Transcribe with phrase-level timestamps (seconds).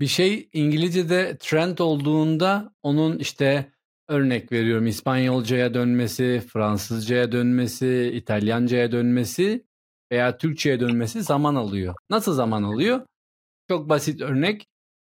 [0.00, 3.72] Bir şey İngilizce'de trend olduğunda onun işte
[4.08, 9.66] örnek veriyorum İspanyolcaya dönmesi, Fransızcaya dönmesi, İtalyancaya dönmesi
[10.12, 11.94] veya Türkçe'ye dönmesi zaman alıyor.
[12.10, 13.06] Nasıl zaman alıyor?
[13.68, 14.66] Çok basit örnek.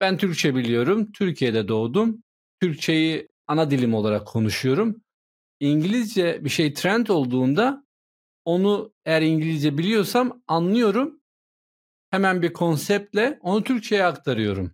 [0.02, 1.12] Ben Türkçe biliyorum.
[1.12, 2.24] Türkiye'de doğdum.
[2.62, 5.02] Türkçeyi ana dilim olarak konuşuyorum.
[5.60, 7.86] İngilizce bir şey trend olduğunda
[8.46, 11.21] onu eğer İngilizce biliyorsam anlıyorum.
[12.12, 14.72] Hemen bir konseptle onu Türkçe'ye aktarıyorum.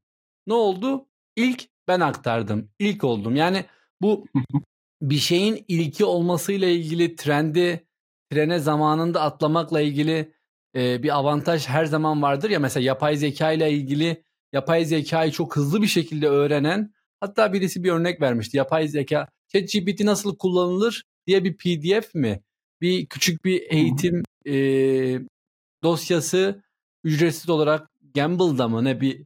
[0.48, 1.08] Ne oldu?
[1.36, 2.70] İlk ben aktardım.
[2.80, 3.36] İlk oldum.
[3.36, 3.66] Yani
[4.02, 4.26] bu
[5.02, 7.88] bir şeyin ilki olmasıyla ilgili trendi
[8.32, 10.34] trene zamanında atlamakla ilgili
[10.76, 15.56] e, bir avantaj her zaman vardır ya mesela yapay zeka ile ilgili yapay zekayı çok
[15.56, 18.58] hızlı bir şekilde öğrenen hatta birisi bir örnek vermişti.
[18.58, 22.44] Yapay zeka ChatGPT nasıl kullanılır diye bir PDF mi?
[22.82, 24.56] Bir küçük bir eğitim e,
[25.84, 26.64] dosyası
[27.04, 29.26] ücretsiz olarak Gamble'da mı ne bir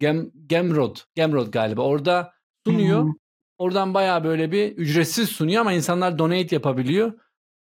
[0.00, 2.32] Gem, Gemrod, Gemrod galiba orada
[2.66, 3.14] sunuyor.
[3.58, 7.12] Oradan bayağı böyle bir ücretsiz sunuyor ama insanlar donate yapabiliyor.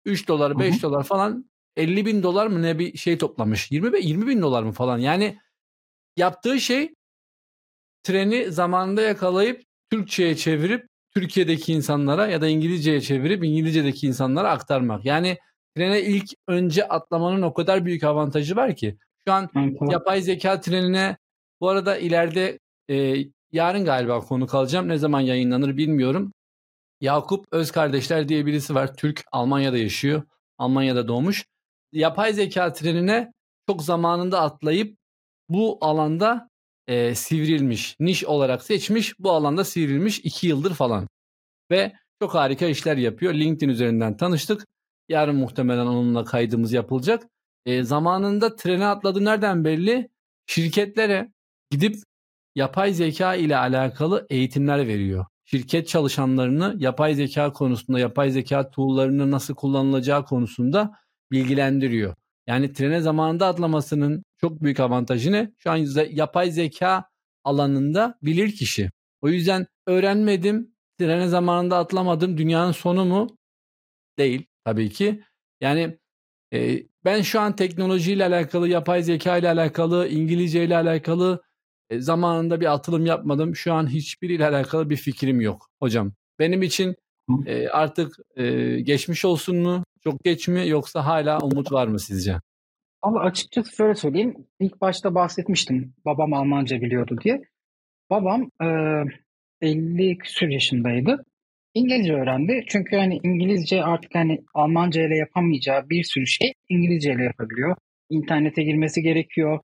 [0.05, 3.71] 3 dolar 5 dolar falan 50 bin dolar mı ne bir şey toplamış.
[3.71, 4.97] 20, 20 bin dolar mı falan.
[4.97, 5.37] Yani
[6.17, 6.93] yaptığı şey
[8.03, 15.05] treni zamanında yakalayıp Türkçe'ye çevirip Türkiye'deki insanlara ya da İngilizce'ye çevirip İngilizce'deki insanlara aktarmak.
[15.05, 15.37] Yani
[15.75, 18.97] trene ilk önce atlamanın o kadar büyük avantajı var ki.
[19.27, 19.49] Şu an
[19.89, 21.17] yapay zeka trenine
[21.61, 23.15] bu arada ileride e,
[23.51, 24.89] yarın galiba konu kalacağım.
[24.89, 26.33] Ne zaman yayınlanır bilmiyorum.
[27.01, 28.95] Yakup Öz kardeşler diye birisi var.
[28.95, 30.23] Türk Almanya'da yaşıyor.
[30.57, 31.45] Almanya'da doğmuş.
[31.91, 33.31] Yapay zeka trenine
[33.69, 34.97] çok zamanında atlayıp
[35.49, 36.49] bu alanda
[36.87, 37.95] e, sivrilmiş.
[37.99, 39.19] Niş olarak seçmiş.
[39.19, 41.07] Bu alanda sivrilmiş 2 yıldır falan.
[41.71, 43.33] Ve çok harika işler yapıyor.
[43.33, 44.65] LinkedIn üzerinden tanıştık.
[45.09, 47.27] Yarın muhtemelen onunla kaydımız yapılacak.
[47.65, 50.09] E, zamanında trene atladı nereden belli?
[50.45, 51.31] Şirketlere
[51.71, 51.95] gidip
[52.55, 55.25] yapay zeka ile alakalı eğitimler veriyor.
[55.45, 60.91] Şirket çalışanlarını yapay zeka konusunda, yapay zeka tool'larının nasıl kullanılacağı konusunda
[61.31, 62.15] bilgilendiriyor.
[62.47, 65.51] Yani trene zamanında atlamasının çok büyük avantajı ne?
[65.57, 65.77] Şu an
[66.11, 67.05] yapay zeka
[67.43, 68.89] alanında bilir kişi.
[69.21, 73.37] O yüzden öğrenmedim, trene zamanında atlamadım dünyanın sonu mu?
[74.17, 75.23] Değil tabii ki.
[75.61, 75.99] Yani
[76.53, 81.43] e, ben şu an teknolojiyle alakalı, yapay zeka ile alakalı, İngilizce ile alakalı
[81.89, 83.55] e, zamanında bir atılım yapmadım.
[83.55, 86.11] Şu an hiçbiriyle alakalı bir fikrim yok hocam.
[86.39, 86.95] Benim için
[87.45, 89.83] e, artık e, geçmiş olsun mu?
[90.03, 90.67] Çok geç mi?
[90.67, 92.39] Yoksa hala umut var mı sizce?
[93.01, 94.47] Ama açıkçası şöyle söyleyeyim.
[94.59, 97.41] İlk başta bahsetmiştim babam Almanca biliyordu diye.
[98.09, 98.67] Babam e,
[99.61, 101.25] 50 küsur yaşındaydı.
[101.73, 102.63] İngilizce öğrendi.
[102.67, 107.75] Çünkü hani İngilizce artık hani Almanca ile yapamayacağı bir sürü şey İngilizce ile yapabiliyor.
[108.09, 109.59] İnternete girmesi gerekiyor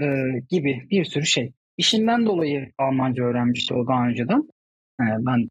[0.00, 0.06] e,
[0.50, 1.52] gibi bir sürü şey.
[1.76, 4.48] İşinden dolayı Almanca öğrenmişti o daha önceden.
[5.00, 5.48] Yani ben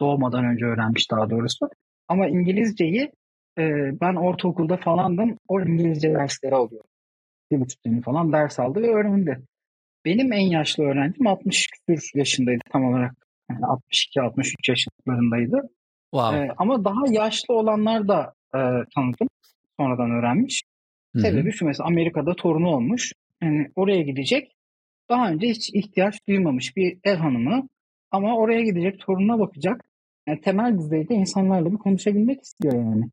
[0.00, 1.68] doğmadan önce öğrenmiş daha doğrusu.
[2.08, 3.10] Ama İngilizceyi
[3.58, 3.62] e,
[4.00, 5.38] ben ortaokulda falandım.
[5.48, 6.84] O İngilizce dersleri alıyor.
[7.50, 9.38] Bir buçuk sene falan ders aldı ve öğrendi.
[10.04, 13.23] Benim en yaşlı öğrencim 60 küsur yaşındaydı tam olarak.
[13.50, 15.70] Yani 62-63 yaşlarındaydı.
[16.10, 16.38] Wow.
[16.38, 18.60] E, ama daha yaşlı olanlar da e,
[18.94, 19.28] tanıdım.
[19.80, 20.62] Sonradan öğrenmiş.
[21.16, 23.12] Sebebi şu mesela Amerika'da torunu olmuş.
[23.42, 24.54] Yani oraya gidecek
[25.08, 27.68] daha önce hiç ihtiyaç duymamış bir ev hanımı
[28.10, 29.84] ama oraya gidecek torununa bakacak.
[30.28, 33.10] Yani temel düzeyde insanlarla bir konuşabilmek istiyor yani.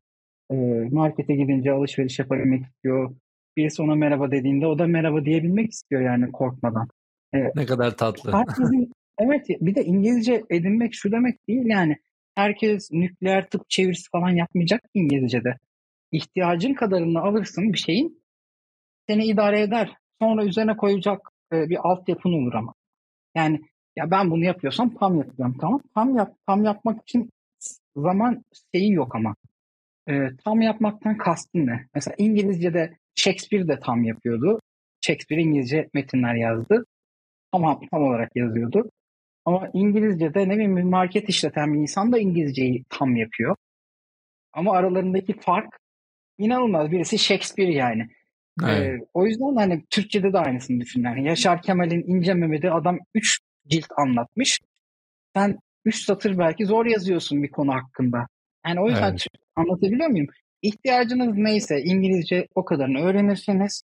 [0.50, 0.54] E,
[0.90, 3.14] markete gidince alışveriş yapabilmek istiyor.
[3.56, 6.88] Birisi ona merhaba dediğinde o da merhaba diyebilmek istiyor yani korkmadan.
[7.34, 8.32] E, ne kadar tatlı.
[8.32, 11.96] Herkesin, evet bir de İngilizce edinmek şu demek değil yani.
[12.34, 15.56] Herkes nükleer tıp çevirisi falan yapmayacak İngilizce'de.
[16.12, 18.22] İhtiyacın kadarını alırsın bir şeyin
[19.08, 19.96] seni idare eder.
[20.22, 21.20] Sonra üzerine koyacak
[21.52, 22.74] e, bir altyapın olur ama.
[23.34, 23.60] Yani
[23.96, 25.80] ya ben bunu yapıyorsam tam yapacağım tamam.
[25.94, 27.30] Tam yap tam yapmak için
[27.96, 28.44] zaman
[28.74, 29.34] şeyi yok ama.
[30.08, 31.86] E, tam yapmaktan kastın ne?
[31.94, 34.60] Mesela İngilizce'de Shakespeare de tam yapıyordu.
[35.00, 36.84] Shakespeare İngilizce metinler yazdı.
[37.52, 38.90] Ama tam olarak yazıyordu.
[39.44, 43.56] Ama İngilizce'de ne bileyim bir market işleten bir insan da İngilizceyi tam yapıyor.
[44.52, 45.78] Ama aralarındaki fark
[46.38, 46.90] inanılmaz.
[46.90, 48.08] Birisi Shakespeare yani.
[48.64, 49.00] Evet.
[49.02, 51.04] Ee, o yüzden hani Türkçe'de de aynısını düşün.
[51.04, 54.60] Yani Yaşar Kemal'in İnce Mehmet'i adam 3 cilt anlatmış.
[55.36, 58.26] Sen 3 satır belki zor yazıyorsun bir konu hakkında.
[58.66, 59.26] Yani o yüzden evet.
[59.56, 60.26] anlatabiliyor muyum?
[60.62, 63.82] İhtiyacınız neyse İngilizce o kadarını öğrenirsiniz.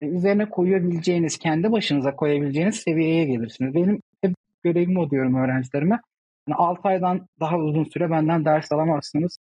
[0.00, 3.74] Üzerine koyabileceğiniz, kendi başınıza koyabileceğiniz seviyeye gelirsiniz.
[3.74, 6.00] Benim hep görevim o diyorum öğrencilerime.
[6.48, 9.38] Yani 6 aydan daha uzun süre benden ders alamazsınız.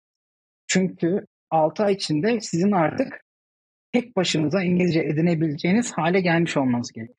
[0.67, 3.21] Çünkü 6 ay içinde sizin artık
[3.91, 7.17] tek başınıza İngilizce edinebileceğiniz hale gelmiş olmanız gerekiyor.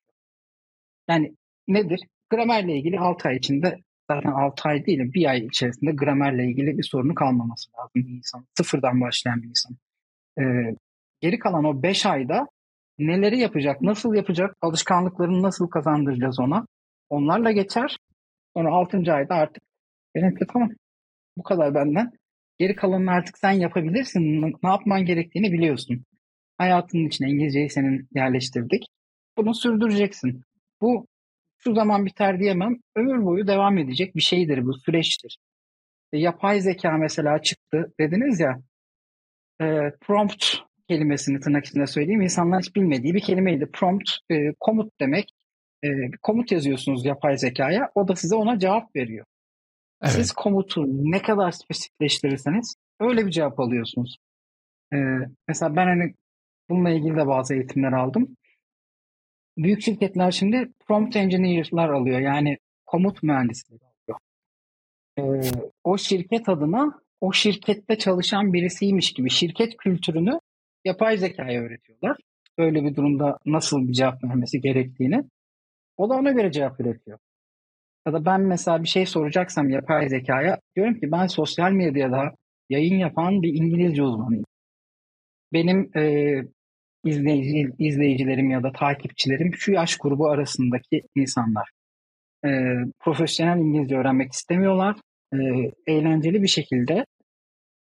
[1.09, 1.37] Yani
[1.69, 2.01] nedir?
[2.31, 3.79] gramerle ilgili 6 ay içinde
[4.11, 8.47] zaten 6 ay değil bir ay içerisinde gramerle ilgili bir sorunu kalmaması lazım bir insan.
[8.57, 9.77] Sıfırdan başlayan bir insan.
[10.41, 10.75] Ee,
[11.21, 12.49] geri kalan o 5 ayda
[12.99, 16.67] neleri yapacak, nasıl yapacak, alışkanlıklarını nasıl kazandıracağız ona.
[17.11, 17.99] Onlarla geçer.
[18.57, 19.13] Sonra 6.
[19.13, 19.63] ayda artık
[20.15, 20.71] benimki tamam.
[21.37, 22.11] Bu kadar benden.
[22.59, 24.43] Geri kalanını artık sen yapabilirsin.
[24.63, 26.05] Ne yapman gerektiğini biliyorsun.
[26.59, 28.87] Hayatının içine İngilizceyi senin yerleştirdik.
[29.37, 30.43] Bunu sürdüreceksin.
[30.81, 31.07] Bu
[31.59, 32.77] şu zaman biter diyemem.
[32.97, 35.39] Ömür boyu devam edecek bir şeydir bu süreçtir.
[36.13, 38.63] E, yapay zeka mesela çıktı dediniz ya
[39.61, 39.67] e,
[40.01, 40.45] prompt
[40.89, 42.23] kelimesini tırnak içinde söyleyeyim.
[42.23, 43.71] İnsanlar hiç bilmediği bir kelimeydi.
[43.73, 45.31] Prompt e, komut demek.
[45.85, 45.89] E,
[46.23, 47.91] komut yazıyorsunuz yapay zekaya.
[47.95, 49.27] O da size ona cevap veriyor.
[50.03, 50.13] Evet.
[50.13, 54.17] Siz komutu ne kadar spesifikleştirirseniz öyle bir cevap alıyorsunuz.
[54.93, 54.97] E,
[55.49, 56.15] mesela ben hani
[56.71, 58.37] bununla ilgili de bazı eğitimler aldım.
[59.57, 62.21] Büyük şirketler şimdi prompt engineer'lar alıyor.
[62.21, 64.19] Yani komut mühendisleri alıyor.
[65.19, 65.23] E,
[65.85, 70.41] o şirket adına o şirkette çalışan birisiymiş gibi şirket kültürünü
[70.85, 72.17] yapay zekaya öğretiyorlar.
[72.59, 75.25] Böyle bir durumda nasıl bir cevap vermesi gerektiğini.
[75.99, 77.19] O da ona göre cevap üretiyor.
[78.07, 82.35] Ya da ben mesela bir şey soracaksam yapay zekaya diyorum ki ben sosyal medyada
[82.69, 84.45] yayın yapan bir İngilizce uzmanıyım.
[85.53, 86.35] Benim e,
[87.05, 91.71] izleyici, izleyicilerim ya da takipçilerim şu yaş grubu arasındaki insanlar.
[92.45, 92.49] E,
[93.01, 94.97] profesyonel İngilizce öğrenmek istemiyorlar.
[95.33, 95.39] E,
[95.87, 97.05] eğlenceli bir şekilde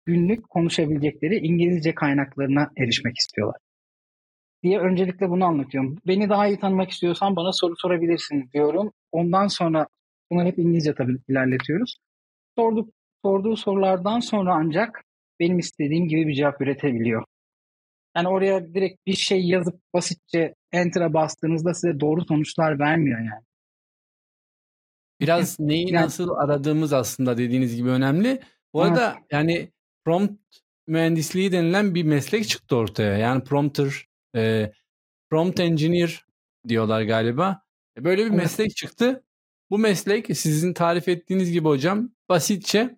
[0.06, 3.58] günlük konuşabilecekleri İngilizce kaynaklarına erişmek istiyorlar.
[4.64, 5.98] Diye öncelikle bunu anlatıyorum.
[6.08, 8.92] Beni daha iyi tanımak istiyorsan bana soru sorabilirsin diyorum.
[9.12, 9.88] Ondan sonra
[10.32, 11.98] bunu hep İngilizce tabii ilerletiyoruz.
[12.58, 12.94] Sorduk,
[13.26, 15.04] sorduğu sorulardan sonra ancak
[15.40, 17.24] benim istediğim gibi bir cevap üretebiliyor.
[18.16, 23.44] Yani oraya direkt bir şey yazıp basitçe enter'a bastığınızda size doğru sonuçlar vermiyor yani.
[25.22, 28.42] Biraz neyi yani, nasıl aradığımız aslında dediğiniz gibi önemli.
[28.74, 29.24] Bu arada evet.
[29.32, 29.72] yani
[30.06, 30.42] prompt
[30.88, 33.18] mühendisliği denilen bir meslek çıktı ortaya.
[33.18, 34.06] Yani prompter,
[34.36, 34.72] e,
[35.30, 36.26] prompt engineer
[36.68, 37.62] diyorlar galiba.
[37.98, 39.24] E, böyle bir meslek çıktı.
[39.70, 42.98] Bu meslek sizin tarif ettiğiniz gibi hocam basitçe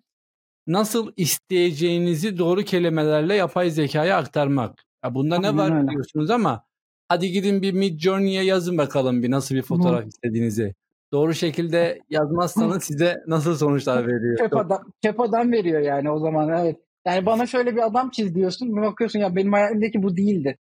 [0.66, 4.84] nasıl isteyeceğinizi doğru kelimelerle yapay zekaya aktarmak.
[5.04, 5.88] Ya bunda ne var öyle.
[5.90, 6.64] diyorsunuz ama
[7.08, 10.08] hadi gidin bir Mid Journey'e yazın bakalım bir nasıl bir fotoğraf Hı.
[10.08, 10.74] istediğinizi.
[11.12, 14.38] Doğru şekilde yazmazsanız size nasıl sonuçlar veriyor?
[14.38, 16.76] Çöp adam, çöp adam veriyor yani o zaman evet.
[17.06, 18.76] Yani bana şöyle bir adam çiz diyorsun.
[18.76, 20.58] Bir bakıyorsun ya benim hayalimdeki bu değildi.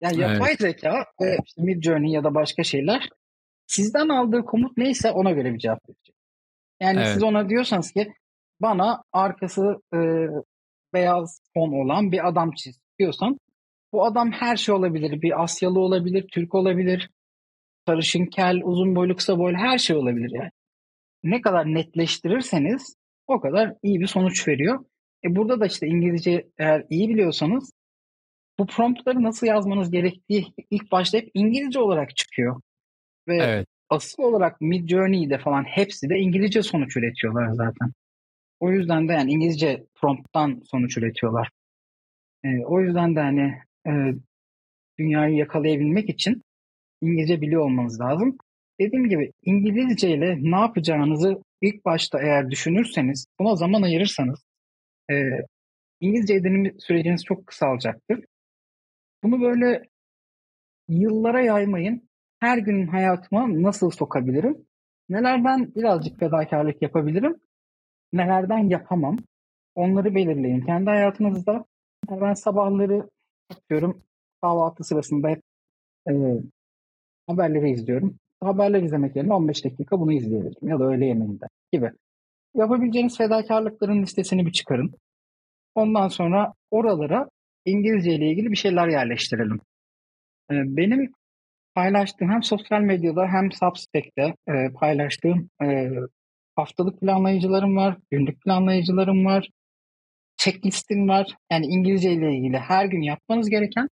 [0.00, 0.60] Yani yapay evet.
[0.60, 3.08] zeka ve işte Mid Journey ya da başka şeyler
[3.66, 6.14] sizden aldığı komut neyse ona göre bir cevap verecek.
[6.80, 7.08] Yani evet.
[7.12, 8.12] siz ona diyorsanız ki
[8.60, 9.98] bana arkası e,
[10.94, 13.38] beyaz fon olan bir adam çiz diyorsan
[13.92, 15.22] bu adam her şey olabilir.
[15.22, 17.10] Bir Asyalı olabilir, Türk olabilir,
[17.86, 20.50] sarışın, kel, uzun boylu, kısa boylu her şey olabilir yani.
[21.22, 24.84] Ne kadar netleştirirseniz o kadar iyi bir sonuç veriyor.
[25.24, 27.72] E burada da işte İngilizce eğer iyi biliyorsanız
[28.60, 32.60] bu promptları nasıl yazmanız gerektiği ilk başta hep İngilizce olarak çıkıyor.
[33.28, 33.66] Ve evet.
[33.88, 37.92] asıl olarak Mid Journey'de falan hepsi de İngilizce sonuç üretiyorlar zaten.
[38.60, 41.50] O yüzden de yani İngilizce prompttan sonuç üretiyorlar.
[42.44, 43.54] E, o yüzden de hani
[43.86, 43.92] e,
[44.98, 46.42] dünyayı yakalayabilmek için
[47.02, 48.38] İngilizce biliyor olmanız lazım.
[48.80, 54.44] Dediğim gibi İngilizce ile ne yapacağınızı ilk başta eğer düşünürseniz, buna zaman ayırırsanız
[55.10, 55.14] e,
[56.00, 58.24] İngilizce edinim süreciniz çok kısalacaktır.
[59.22, 59.82] Bunu böyle
[60.88, 62.08] yıllara yaymayın.
[62.40, 64.66] Her gün hayatıma nasıl sokabilirim?
[65.08, 67.36] Nelerden birazcık fedakarlık yapabilirim?
[68.12, 69.16] Nelerden yapamam?
[69.74, 70.60] Onları belirleyin.
[70.60, 71.64] Kendi hayatınızda
[72.10, 73.10] ben sabahları
[73.50, 74.02] atıyorum
[74.42, 75.42] kahvaltı sırasında hep
[76.10, 76.12] e,
[77.26, 78.18] haberleri izliyorum.
[78.40, 81.90] Haberler izlemek yerine 15 dakika bunu izleyebilirim ya da öğle yemeğinde gibi.
[82.54, 84.94] Yapabileceğiniz fedakarlıkların listesini bir çıkarın.
[85.74, 87.28] Ondan sonra oralara
[87.64, 89.60] İngilizce ile ilgili bir şeyler yerleştirelim.
[90.50, 91.12] E, benim
[91.74, 95.90] paylaştığım hem sosyal medyada hem Substack'te e, paylaştığım e,
[96.56, 99.48] haftalık planlayıcılarım var, günlük planlayıcılarım var,
[100.36, 101.36] checklistim var.
[101.52, 103.88] Yani İngilizce ile ilgili her gün yapmanız gereken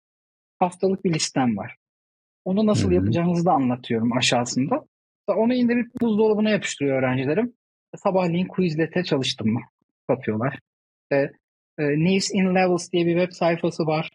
[0.60, 1.76] haftalık bir listem var.
[2.46, 2.94] Onu nasıl Hı-hı.
[2.94, 4.86] yapacağınızı da anlatıyorum aşağısında.
[5.28, 7.54] Onu indirip buzdolabına yapıştırıyor öğrencilerim.
[7.96, 9.62] Sabahleyin Quizlet'e çalıştım mı?
[10.10, 10.60] Satıyorlar.
[11.14, 11.32] E,
[11.78, 14.10] e, News in Levels diye bir web sayfası var.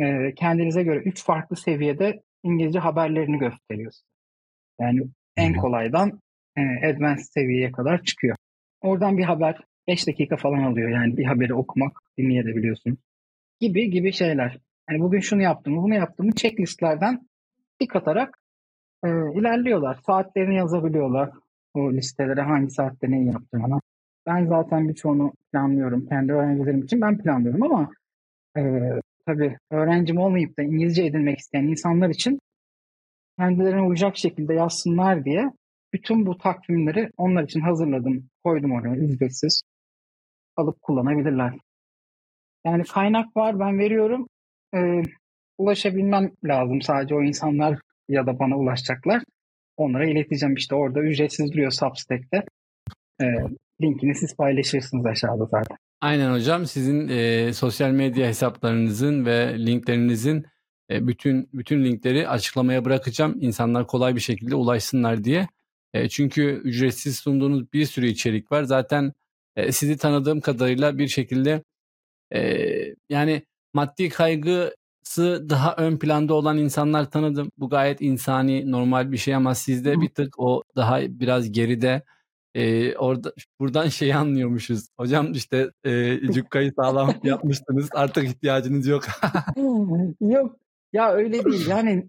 [0.00, 3.92] E, kendinize göre üç farklı seviyede İngilizce haberlerini gösteriyor.
[4.80, 5.00] Yani
[5.36, 6.20] en kolaydan
[6.56, 8.36] e, advanced seviyeye kadar çıkıyor.
[8.80, 12.98] Oradan bir haber 5 dakika falan alıyor yani bir haberi okumak, dinleyebiliyorsun.
[13.60, 14.58] Gibi gibi şeyler.
[14.90, 16.30] Yani bugün şunu yaptım, bunu yaptım.
[16.30, 17.28] Checklistlerden
[17.78, 18.38] tik atarak
[19.04, 19.98] e, ilerliyorlar.
[20.06, 21.30] Saatlerini yazabiliyorlar.
[21.74, 23.80] o listelere hangi saatte ne yapacağını.
[24.26, 26.06] Ben zaten birçoğunu planlıyorum.
[26.06, 27.90] Kendi öğrencilerim için ben planlıyorum ama
[28.56, 28.62] e,
[29.26, 32.40] tabii öğrencim olmayıp da İngilizce edinmek isteyen insanlar için
[33.38, 35.50] kendilerine uyacak şekilde yazsınlar diye
[35.92, 38.28] bütün bu takvimleri onlar için hazırladım.
[38.44, 39.62] Koydum oraya ücretsiz.
[40.56, 41.54] Alıp kullanabilirler.
[42.64, 44.26] Yani kaynak var ben veriyorum.
[44.74, 45.02] Ee,
[45.58, 47.78] ulaşabilmem lazım sadece o insanlar
[48.08, 49.22] ya da bana ulaşacaklar.
[49.76, 52.44] Onlara ileteceğim işte orada ücretsiz duruyor Substack'te.
[53.20, 53.24] Ee,
[53.82, 55.76] linkini siz paylaşırsınız aşağıda zaten.
[56.00, 60.46] Aynen hocam sizin e, sosyal medya hesaplarınızın ve linklerinizin
[60.90, 63.36] e, bütün bütün linkleri açıklamaya bırakacağım.
[63.40, 65.48] İnsanlar kolay bir şekilde ulaşsınlar diye.
[65.94, 68.62] E, çünkü ücretsiz sunduğunuz bir sürü içerik var.
[68.62, 69.12] Zaten
[69.56, 71.62] e, sizi tanıdığım kadarıyla bir şekilde
[72.34, 72.40] e,
[73.08, 73.42] yani
[73.74, 77.50] maddi kaygısı daha ön planda olan insanlar tanıdım.
[77.58, 82.02] Bu gayet insani, normal bir şey ama sizde bir tık o daha biraz geride.
[82.56, 84.88] Ee, orada buradan şeyi anlıyormuşuz.
[84.98, 87.88] Hocam işte e, cukkayı sağlam yapmıştınız.
[87.94, 89.04] Artık ihtiyacınız yok.
[90.20, 90.56] yok.
[90.92, 91.66] Ya öyle değil.
[91.68, 92.08] Yani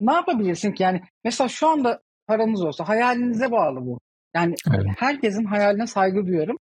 [0.00, 0.82] ne yapabilirsin ki?
[0.82, 4.00] Yani mesela şu anda paranız olsa hayalinize bağlı bu.
[4.34, 4.86] Yani evet.
[4.98, 6.56] herkesin hayaline saygı duyuyorum.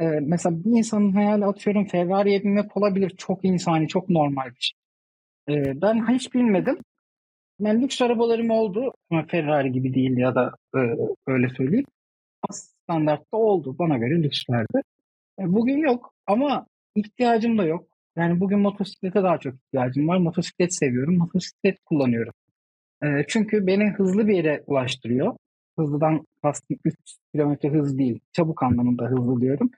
[0.00, 3.10] Ee, mesela bir insanın hayali atıyorum Ferrari'ye binmek olabilir.
[3.18, 4.78] Çok insani, çok normal bir şey.
[5.48, 6.78] Ee, ben hiç bilmedim.
[7.60, 10.78] Ben lüks arabalarım oldu ama Ferrari gibi değil ya da e,
[11.26, 11.86] öyle söyleyeyim.
[12.50, 13.76] Standartta oldu.
[13.78, 14.82] Bana göre lükslerdi.
[15.40, 17.86] E, bugün yok ama ihtiyacım da yok.
[18.16, 20.18] Yani bugün motosiklete daha çok ihtiyacım var.
[20.18, 21.16] Motosiklet seviyorum.
[21.18, 22.32] Motosiklet kullanıyorum.
[23.02, 25.36] E, çünkü beni hızlı bir yere ulaştırıyor.
[25.78, 26.94] Hızlıdan kastım 3
[27.34, 28.20] km hız değil.
[28.32, 29.70] Çabuk anlamında hızlı diyorum.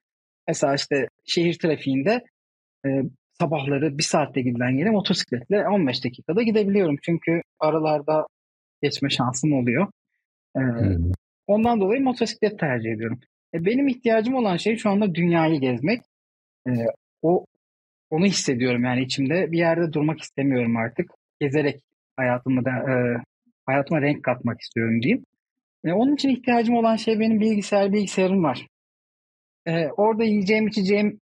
[0.49, 2.25] Mesela işte şehir trafiğinde
[2.87, 2.89] e,
[3.41, 6.97] sabahları bir saatte gidilen yere motosikletle 15 dakikada gidebiliyorum.
[7.03, 8.27] Çünkü aralarda
[8.83, 9.87] geçme şansım oluyor.
[10.57, 11.13] Hmm.
[11.47, 13.21] Ondan dolayı motosiklet tercih ediyorum.
[13.55, 16.01] E, benim ihtiyacım olan şey şu anda dünyayı gezmek.
[16.69, 16.71] E,
[17.23, 17.47] o
[18.11, 19.53] onu hissediyorum yani içimde.
[19.53, 21.11] Bir yerde durmak istemiyorum artık.
[21.41, 21.81] Gezerek
[22.17, 22.95] hayatıma da e,
[23.67, 25.25] hayatıma renk katmak istiyorum diyeyim.
[25.85, 28.67] E, onun için ihtiyacım olan şey benim bilgisayar bilgisayarım var.
[29.67, 31.21] E, orada yiyeceğim içeceğim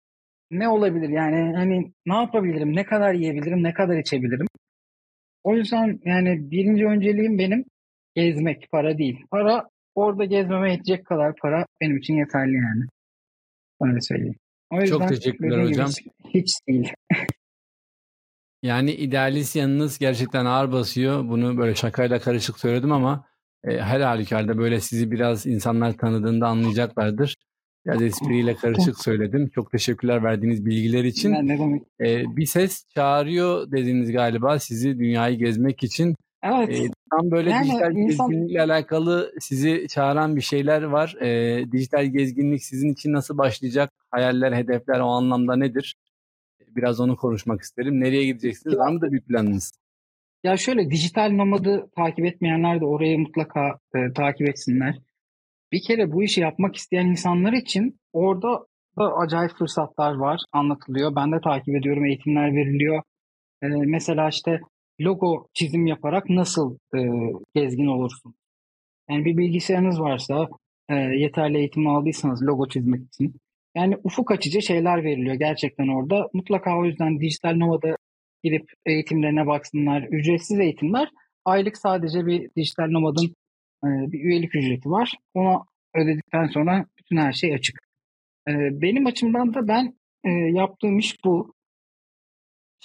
[0.51, 4.47] ne olabilir yani hani ne yapabilirim, ne kadar yiyebilirim, ne kadar içebilirim.
[5.43, 7.65] O yüzden yani birinci önceliğim benim
[8.15, 9.25] gezmek, para değil.
[9.31, 12.85] Para orada gezmeme yetecek kadar para benim için yeterli yani.
[13.81, 14.35] Öyle söyleyeyim.
[14.71, 15.89] O yüzden Çok teşekkürler hocam.
[16.33, 16.93] Hiç değil.
[18.63, 21.29] yani idealist yanınız gerçekten ağır basıyor.
[21.29, 23.25] Bunu böyle şakayla karışık söyledim ama
[23.63, 27.35] e, her halükarda böyle sizi biraz insanlar tanıdığında anlayacaklardır.
[27.85, 29.49] Biraz espriyle karışık söyledim.
[29.49, 31.31] Çok teşekkürler verdiğiniz bilgiler için.
[31.31, 31.83] Ne demek?
[32.01, 36.15] Ee, bir ses çağırıyor dediniz galiba sizi dünyayı gezmek için.
[36.45, 36.79] Evet.
[36.79, 38.29] Ee, tam böyle yani dijital insan...
[38.29, 41.15] gezginlikle alakalı sizi çağıran bir şeyler var.
[41.21, 43.93] Ee, dijital gezginlik sizin için nasıl başlayacak?
[44.11, 45.95] Hayaller, hedefler o anlamda nedir?
[46.75, 48.01] Biraz onu konuşmak isterim.
[48.01, 48.77] Nereye gideceksiniz?
[48.77, 49.73] Var mı da bir planınız?
[50.43, 54.95] Ya şöyle dijital nomadı takip etmeyenler de orayı mutlaka e, takip etsinler.
[55.71, 58.65] Bir kere bu işi yapmak isteyen insanlar için orada
[58.97, 61.15] da acayip fırsatlar var, anlatılıyor.
[61.15, 63.03] Ben de takip ediyorum, eğitimler veriliyor.
[63.63, 64.59] Ee, mesela işte
[65.01, 66.99] logo çizim yaparak nasıl e,
[67.55, 68.35] gezgin olursun?
[69.09, 70.47] Yani bir bilgisayarınız varsa,
[70.89, 73.35] e, yeterli eğitim aldıysanız logo çizmek için.
[73.75, 76.29] Yani ufuk açıcı şeyler veriliyor gerçekten orada.
[76.33, 77.97] Mutlaka o yüzden dijital nomada
[78.43, 80.03] girip eğitimlerine baksınlar.
[80.03, 81.09] Ücretsiz eğitimler.
[81.45, 83.35] Aylık sadece bir dijital nomadın
[83.83, 85.13] e, bir üyelik ücreti var.
[85.33, 87.79] Onu ödedikten sonra bütün her şey açık.
[88.47, 91.53] E, benim açımdan da ben e, yaptığım iş bu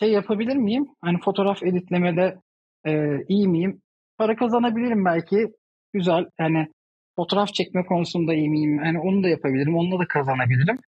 [0.00, 0.88] şey yapabilir miyim?
[1.00, 2.38] Hani fotoğraf editlemede
[2.86, 2.92] e,
[3.28, 3.82] iyi miyim?
[4.18, 5.46] Para kazanabilirim belki.
[5.92, 6.26] Güzel.
[6.40, 6.68] Yani
[7.16, 8.84] fotoğraf çekme konusunda iyi miyim?
[8.84, 9.76] Yani onu da yapabilirim.
[9.76, 10.78] Onunla da kazanabilirim.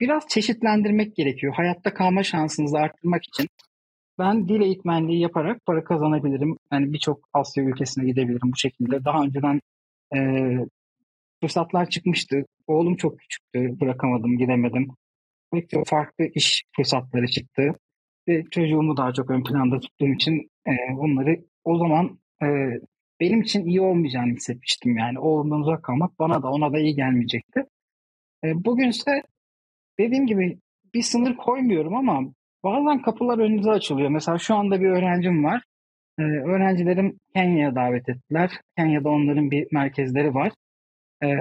[0.00, 1.54] Biraz çeşitlendirmek gerekiyor.
[1.54, 3.48] Hayatta kalma şansınızı arttırmak için
[4.18, 6.56] ben dil eğitmenliği yaparak para kazanabilirim.
[6.72, 9.04] Yani birçok Asya ülkesine gidebilirim bu şekilde.
[9.04, 9.60] Daha önceden
[10.16, 10.18] e,
[11.40, 12.44] fırsatlar çıkmıştı.
[12.66, 13.80] Oğlum çok küçüktü.
[13.80, 14.88] Bırakamadım, gidemedim.
[15.52, 17.74] Pek çok farklı iş fırsatları çıktı
[18.28, 22.46] ve çocuğumu daha çok ön planda tuttuğum için e, bunları o zaman e,
[23.20, 25.18] benim için iyi olmayacağını hissetmiştim yani.
[25.18, 27.64] Oğlumdan uzak kalmak bana da ona da iyi gelmeyecekti.
[28.44, 29.22] E, bugünse
[29.98, 30.58] dediğim gibi
[30.94, 32.32] bir sınır koymuyorum ama
[32.64, 34.10] bazen kapılar önünüze açılıyor.
[34.10, 35.62] Mesela şu anda bir öğrencim var.
[36.18, 38.60] Ee, öğrencilerim Kenya'ya davet ettiler.
[38.76, 40.52] Kenya'da onların bir merkezleri var.
[41.24, 41.36] Ee,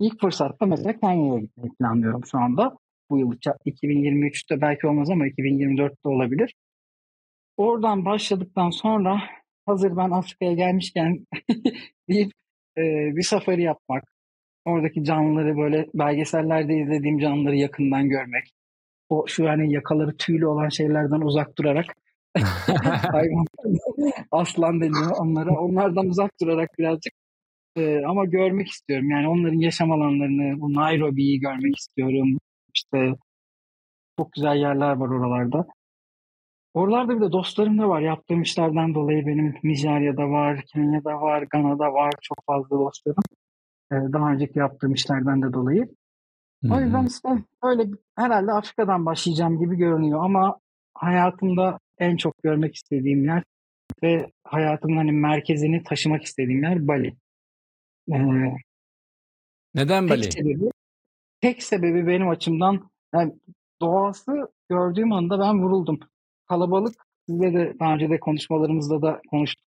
[0.00, 2.78] ilk fırsatta mesela Kenya'ya gitmeyi planlıyorum şu anda
[3.12, 3.32] bu yıl.
[3.66, 6.54] 2023'te belki olmaz ama 2024'te olabilir.
[7.56, 9.22] Oradan başladıktan sonra
[9.66, 11.26] hazır ben Afrika'ya gelmişken
[12.08, 12.32] deyip
[12.78, 12.82] e,
[13.16, 14.04] bir safari yapmak,
[14.64, 18.44] oradaki canlıları böyle belgesellerde izlediğim canlıları yakından görmek,
[19.08, 21.86] o şu yani yakaları tüylü olan şeylerden uzak durarak
[23.12, 23.46] hayvan
[24.30, 25.50] aslan deniyor onlara.
[25.50, 27.12] Onlardan uzak durarak birazcık
[27.76, 29.10] e, ama görmek istiyorum.
[29.10, 32.38] Yani onların yaşam alanlarını bu Nairobi'yi görmek istiyorum
[32.74, 33.14] işte
[34.18, 35.66] çok güzel yerler var oralarda.
[36.74, 38.00] Oralarda bir de dostlarım da var.
[38.00, 43.22] Yaptığım işlerden dolayı benim Nijerya'da var Kenya'da var Gana'da var çok fazla dostlarım.
[43.92, 45.88] E, daha önceki yaptığım işlerden de dolayı.
[46.70, 47.28] O yüzden işte
[47.62, 47.86] öyle
[48.16, 50.58] herhalde Afrika'dan başlayacağım gibi görünüyor ama
[50.94, 53.42] hayatımda en çok görmek istediğim yer
[54.02, 57.16] ve hayatımın hani merkezini taşımak istediğim yer Bali.
[58.12, 58.54] Ee,
[59.74, 60.32] Neden Bali?
[60.32, 60.70] Sebebi,
[61.42, 63.32] tek sebebi benim açımdan yani
[63.82, 64.32] doğası
[64.68, 66.00] gördüğüm anda ben vuruldum.
[66.48, 66.94] Kalabalık,
[67.28, 69.64] sizle de daha önce de konuşmalarımızda da konuştuk.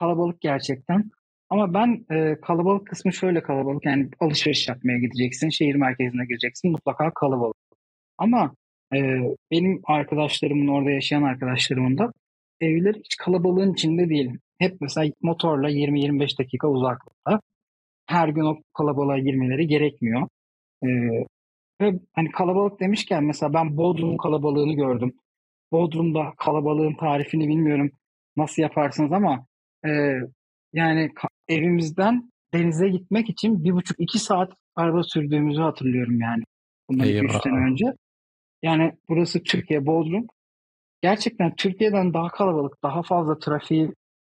[0.00, 1.10] Kalabalık gerçekten.
[1.50, 7.10] Ama ben e, kalabalık kısmı şöyle kalabalık yani alışveriş yapmaya gideceksin, şehir merkezine gireceksin mutlaka
[7.14, 7.56] kalabalık.
[8.18, 8.54] Ama
[8.94, 8.98] e,
[9.50, 12.12] benim arkadaşlarımın orada yaşayan arkadaşlarımın da
[12.60, 14.30] evleri hiç kalabalığın içinde değil.
[14.58, 17.40] Hep mesela motorla 20-25 dakika uzaklıkta.
[18.06, 20.28] Her gün o kalabalığa girmeleri gerekmiyor.
[20.84, 20.88] E,
[21.80, 25.14] ve hani kalabalık demişken mesela ben Bodrum kalabalığını gördüm.
[25.72, 27.90] Bodrum'da kalabalığın tarifini bilmiyorum
[28.36, 29.46] nasıl yaparsınız ama
[29.86, 29.90] e,
[30.72, 31.10] yani
[31.48, 36.42] evimizden denize gitmek için bir buçuk iki saat araba sürdüğümüzü hatırlıyorum yani.
[36.90, 37.84] Bundan iki üç sene önce.
[38.62, 40.26] Yani burası Türkiye, Bodrum.
[41.02, 43.92] Gerçekten Türkiye'den daha kalabalık, daha fazla trafiği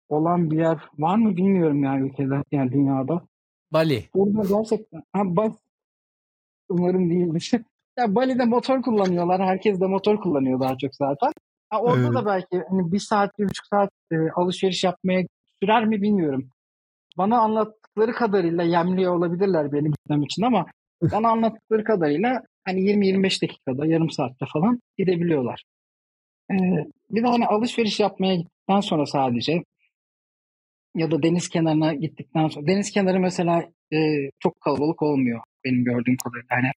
[0.09, 3.23] olan bir yer var mı bilmiyorum yani ülkede, yani dünyada.
[3.73, 4.05] Bali.
[4.15, 5.53] Burada gerçekten, ha, Bali,
[6.71, 7.53] umarım değildir.
[7.99, 11.33] ya Bali'de motor kullanıyorlar, herkes de motor kullanıyor daha çok zaten.
[11.71, 12.15] Ha, orada evet.
[12.15, 15.23] da belki hani bir saat, bir buçuk saat e, alışveriş yapmaya
[15.63, 16.51] sürer mi bilmiyorum.
[17.19, 20.67] Bana anlattıkları kadarıyla yemliyor olabilirler benim gitmem için ama
[21.13, 25.65] bana anlattıkları kadarıyla hani 20-25 dakikada, yarım saatte falan gidebiliyorlar.
[26.51, 26.55] Ee,
[27.11, 29.65] bir de hani alışveriş yapmaya gittikten sonra sadece
[30.95, 33.99] ya da deniz kenarına gittikten sonra deniz kenarı mesela e,
[34.39, 36.57] çok kalabalık olmuyor benim gördüğüm kadarıyla.
[36.57, 36.73] Yani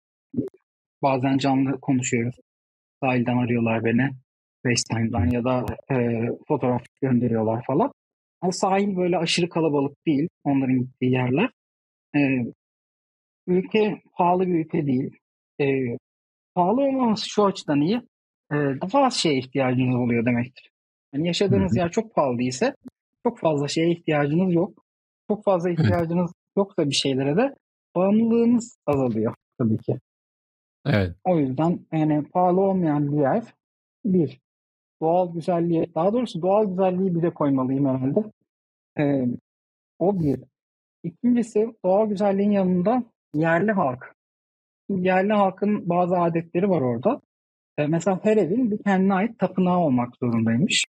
[1.02, 2.36] bazen canlı konuşuyoruz.
[3.04, 4.10] Sahilden arıyorlar beni.
[4.64, 7.92] FaceTime'dan ya da e, fotoğraf gönderiyorlar falan.
[8.44, 11.50] Yani sahil böyle aşırı kalabalık değil onların gittiği yerler.
[12.16, 12.20] E,
[13.48, 15.18] ülke pahalı bir ülke değil.
[15.62, 15.66] E,
[16.56, 17.98] pahalı olmaması şu açıdan iyi.
[18.52, 20.70] E, daha az şeye ihtiyacınız oluyor demektir.
[21.14, 22.76] Yani yaşadığınız yer çok pahalı ise
[23.24, 24.86] çok fazla şeye ihtiyacınız yok.
[25.28, 27.56] Çok fazla ihtiyacınız yoksa bir şeylere de
[27.96, 30.00] bağımlılığınız azalıyor tabii ki.
[30.86, 31.16] Evet.
[31.26, 33.44] O yüzden yani pahalı olmayan bir yer
[34.06, 34.40] bir.
[35.02, 38.24] Doğal güzelliği, daha doğrusu doğal güzelliği bir de koymalıyım herhalde.
[39.00, 39.26] Ee,
[40.00, 40.40] o bir.
[41.04, 43.04] İkincisi doğal güzelliğin yanında
[43.34, 44.16] yerli halk.
[44.90, 47.22] Yerli halkın bazı adetleri var orada.
[47.78, 50.86] Ee, mesela her evin bir kendine ait tapınağı olmak zorundaymış.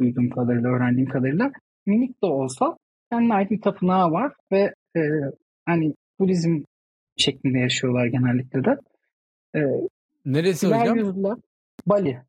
[0.00, 1.52] Duyduğum kadarıyla, öğrendiğim kadarıyla.
[1.86, 2.76] Minik de olsa
[3.12, 5.00] kendine ait bir tapınağı var ve e,
[5.66, 6.62] hani Budizm
[7.16, 8.76] şeklinde yaşıyorlar genellikle de.
[9.54, 9.60] E,
[10.24, 10.96] Neresi hocam?
[10.96, 11.36] Yüzler,
[11.86, 12.22] Bali.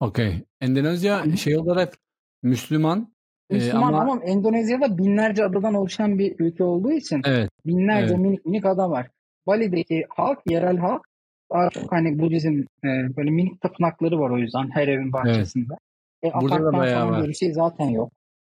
[0.00, 0.42] Okey.
[0.60, 1.98] Endonezya şey olarak
[2.42, 3.14] Müslüman
[3.50, 4.12] Müslüman ee, ama...
[4.12, 8.18] ama Endonezya'da binlerce adadan oluşan bir ülke olduğu için evet, binlerce evet.
[8.18, 9.10] minik minik ada var.
[9.46, 11.06] Bali'deki halk, yerel halk
[11.52, 15.74] daha çok hani Budizm e, böyle minik tapınakları var o yüzden her evin bahçesinde.
[16.22, 16.34] Evet.
[16.36, 17.28] E, Burada da bayağı var.
[17.28, 18.12] bir şey zaten yok.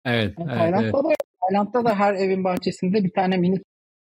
[0.05, 0.33] Evet.
[0.39, 0.93] Yani evet Tayland'da, evet.
[0.93, 3.63] Da, Tayland'da da her evin bahçesinde bir tane minik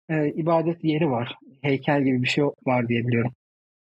[0.09, 1.35] e, ibadet yeri var.
[1.61, 3.33] Heykel gibi bir şey var diye biliyorum.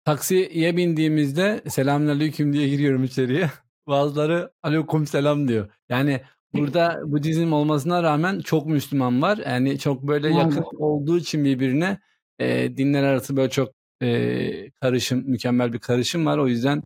[0.05, 3.51] Taksiye bindiğimizde selamünaleyküm diye giriyorum içeriye.
[3.87, 5.69] Bazıları aleyküm selam diyor.
[5.89, 6.21] Yani
[6.55, 9.39] Burada Budizm olmasına rağmen çok Müslüman var.
[9.47, 11.99] Yani çok böyle yakın olduğu için birbirine
[12.39, 13.69] e, dinler arası böyle çok
[14.03, 16.39] e, karışım, mükemmel bir karışım var.
[16.39, 16.83] O yüzden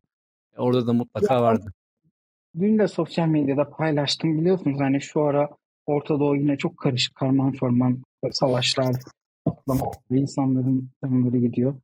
[0.56, 1.72] orada da mutlaka ya, vardı.
[2.60, 5.48] Dün de sosyal medyada paylaştım biliyorsunuz hani şu ara
[5.86, 8.96] Orta Doğu yine çok karışık, karman forman savaşlar,
[10.10, 11.74] ve insanların canları gidiyor.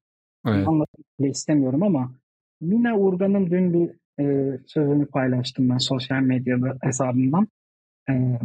[0.46, 0.68] Evet.
[0.68, 2.12] Anlatmak istemiyorum ama
[2.61, 7.49] Mina Urgan'ın dün bir e, sözünü paylaştım ben sosyal medyada hesabından.
[8.11, 8.38] Ee,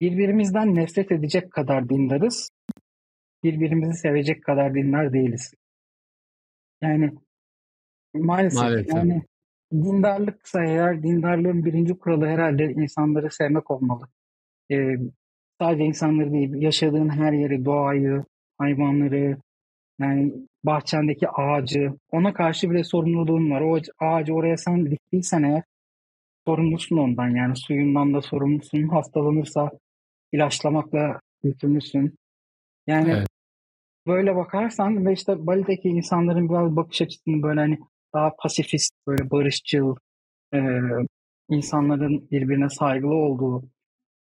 [0.00, 2.50] birbirimizden nefret edecek kadar dindarız.
[3.44, 5.54] Birbirimizi sevecek kadar dindar değiliz.
[6.82, 7.12] Yani
[8.14, 8.94] maalesef, maalesef.
[8.94, 9.22] yani
[9.72, 14.08] dindarlıksa eğer dindarlığın birinci kuralı herhalde insanları sevmek olmalı.
[14.70, 14.96] Ee,
[15.60, 18.24] sadece insanları değil, yaşadığın her yeri, doğayı,
[18.60, 19.36] hayvanları,
[20.00, 20.32] yani
[20.64, 23.60] bahçendeki ağacı, ona karşı bile sorumluluğun var.
[23.60, 25.62] O ağacı oraya sen diktiysen eğer
[26.46, 28.88] sorumlusun ondan yani suyundan da sorumlusun.
[28.88, 29.70] Hastalanırsa
[30.32, 32.14] ilaçlamakla yükümlüsün.
[32.86, 33.26] Yani evet.
[34.06, 37.78] böyle bakarsan ve işte Bali'deki insanların biraz bakış açısını böyle hani
[38.14, 39.96] daha pasifist, böyle barışçıl,
[40.54, 40.58] e,
[41.48, 43.62] insanların birbirine saygılı olduğu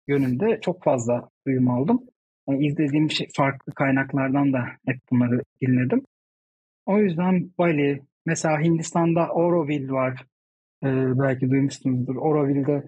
[0.07, 2.03] yönünde çok fazla duyum aldım.
[2.47, 6.01] Yani izlediğim şey, farklı kaynaklardan da hep bunları dinledim.
[6.85, 10.25] O yüzden Bali, mesela Hindistan'da Auroville var.
[10.83, 10.87] Ee,
[11.19, 12.15] belki duymuşsunuzdur.
[12.15, 12.83] Auroville'de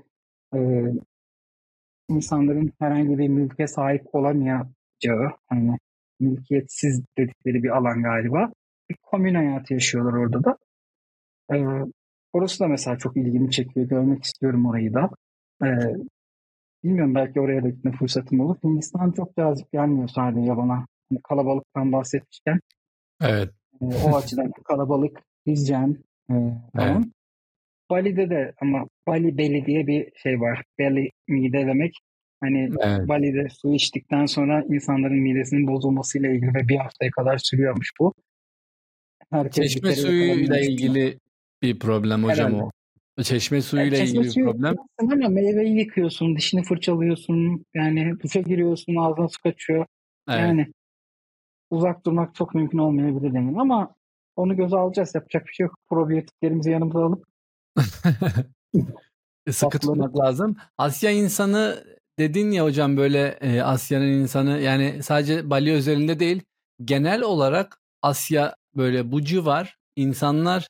[0.55, 0.59] e,
[2.09, 5.77] insanların herhangi bir mülke sahip olamayacağı, hani
[6.19, 8.51] mülkiyetsiz dedikleri bir alan galiba.
[8.89, 10.57] Bir komün hayatı yaşıyorlar orada da.
[11.53, 11.91] Ee,
[12.33, 13.87] orası da mesela çok ilgimi çekiyor.
[13.87, 15.09] Görmek istiyorum orayı da.
[15.63, 15.67] Ee,
[16.83, 18.57] bilmiyorum belki oraya da gitme fırsatım olur.
[18.63, 20.85] Hindistan çok cazip gelmiyor sadece bana.
[21.09, 22.59] Hani kalabalıktan bahsetmişken.
[23.21, 23.49] Evet.
[23.81, 25.97] E, o açıdan kalabalık, hijyen
[26.29, 26.33] e,
[26.75, 26.95] falan.
[26.95, 27.07] Evet.
[27.89, 30.63] Bali'de de ama Bali Beli diye bir şey var.
[30.79, 31.93] Belly mide demek.
[32.41, 33.07] Hani evet.
[33.07, 38.13] Bali'de su içtikten sonra insanların midesinin bozulmasıyla ilgili ve bir haftaya kadar sürüyormuş bu.
[39.31, 41.19] Herkes Çeşme suyuyla ilgili
[41.61, 42.63] bir problem hocam Herhalde.
[42.63, 42.71] o.
[43.23, 44.75] Çeşme suyuyla yani ilgili bir problem.
[44.97, 49.85] Ama meyveyi yıkıyorsun, dişini fırçalıyorsun, yani duşa giriyorsun, ağzına su kaçıyor.
[50.29, 50.39] Evet.
[50.39, 50.67] Yani
[51.69, 53.95] uzak durmak çok mümkün olmayabilir demin ama
[54.35, 55.15] onu göze alacağız.
[55.15, 55.75] Yapacak bir şey yok.
[55.89, 57.25] Probiyotiklerimizi yanımıza alıp
[59.51, 60.55] sıkı tutmak lazım.
[60.77, 61.83] Asya insanı
[62.19, 66.41] dedin ya hocam böyle e, Asya'nın insanı yani sadece Bali özelinde değil
[66.85, 70.67] genel olarak Asya böyle bu civar insanlar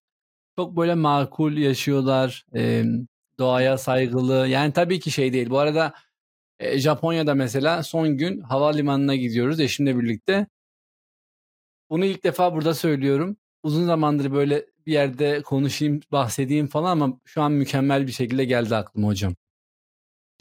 [0.58, 2.46] çok böyle makul yaşıyorlar.
[2.56, 2.84] E,
[3.40, 4.48] doğaya saygılı.
[4.48, 5.50] Yani tabii ki şey değil.
[5.50, 5.94] Bu arada
[6.60, 10.48] e, Japonya'da mesela son gün havalimanına gidiyoruz eşimle birlikte.
[11.90, 13.38] Bunu ilk defa burada söylüyorum.
[13.64, 18.76] Uzun zamandır böyle bir yerde konuşayım, bahsedeyim falan ama şu an mükemmel bir şekilde geldi
[18.76, 19.36] aklıma hocam.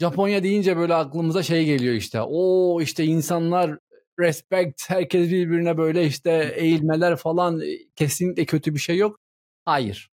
[0.01, 2.21] Japonya deyince böyle aklımıza şey geliyor işte.
[2.21, 3.77] O işte insanlar
[4.19, 7.61] respect, herkes birbirine böyle işte eğilmeler falan
[7.95, 9.19] kesinlikle kötü bir şey yok.
[9.67, 10.09] Hayır.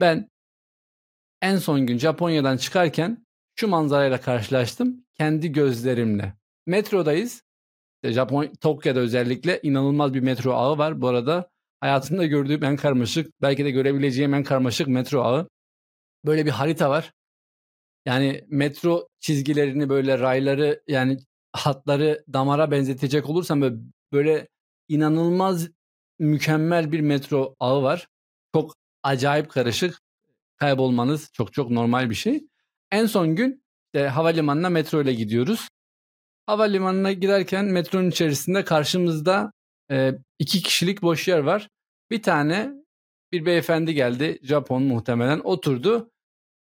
[0.00, 0.30] Ben
[1.42, 6.34] en son gün Japonya'dan çıkarken şu manzarayla karşılaştım kendi gözlerimle.
[6.66, 7.42] Metrodayız.
[8.04, 11.00] Japon Tokyo'da özellikle inanılmaz bir metro ağı var.
[11.00, 15.48] Bu arada hayatımda gördüğüm en karmaşık, belki de görebileceğim en karmaşık metro ağı.
[16.24, 17.12] Böyle bir harita var.
[18.06, 21.18] Yani metro çizgilerini böyle rayları yani
[21.52, 23.76] hatları damara benzetecek olursam böyle,
[24.12, 24.48] böyle
[24.88, 25.68] inanılmaz
[26.18, 28.08] mükemmel bir metro ağı var.
[28.58, 30.00] Çok acayip karışık.
[30.56, 32.46] Kaybolmanız çok çok normal bir şey.
[32.90, 35.68] En son gün işte havalimanına metro ile gidiyoruz.
[36.46, 39.52] Havalimanına giderken metronun içerisinde karşımızda
[39.90, 41.68] e, iki kişilik boş yer var.
[42.10, 42.72] Bir tane
[43.32, 44.38] bir beyefendi geldi.
[44.42, 46.10] Japon muhtemelen oturdu.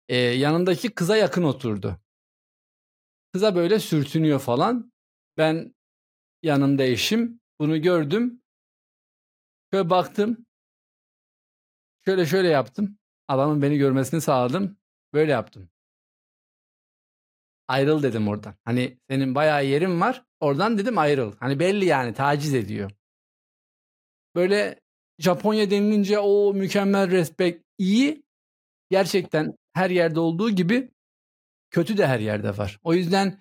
[0.08, 2.00] E, yanındaki kıza yakın oturdu.
[3.32, 4.92] Kıza böyle sürtünüyor falan.
[5.36, 5.74] Ben
[6.42, 7.40] yanımda eşim.
[7.60, 8.42] Bunu gördüm.
[9.72, 10.47] Şöyle baktım.
[12.08, 12.98] Şöyle şöyle yaptım.
[13.28, 14.76] Adamın beni görmesini sağladım.
[15.14, 15.68] Böyle yaptım
[17.68, 18.54] ayrıl dedim oradan.
[18.64, 20.24] Hani senin bayağı yerin var.
[20.40, 21.32] Oradan dedim ayrıl.
[21.40, 22.90] Hani belli yani taciz ediyor.
[24.34, 24.80] Böyle
[25.18, 28.22] Japonya denilince o mükemmel respekt iyi.
[28.90, 30.90] Gerçekten her yerde olduğu gibi
[31.70, 32.80] kötü de her yerde var.
[32.82, 33.38] O yüzden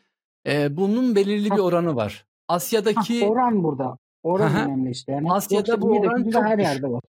[0.48, 2.26] e, bunun belirli bir oranı var.
[2.48, 3.98] Asya'daki ha, oran burada.
[4.24, 5.12] Oran önemli işte.
[5.12, 7.04] Yani Asya'da bu oran çok her yerde var.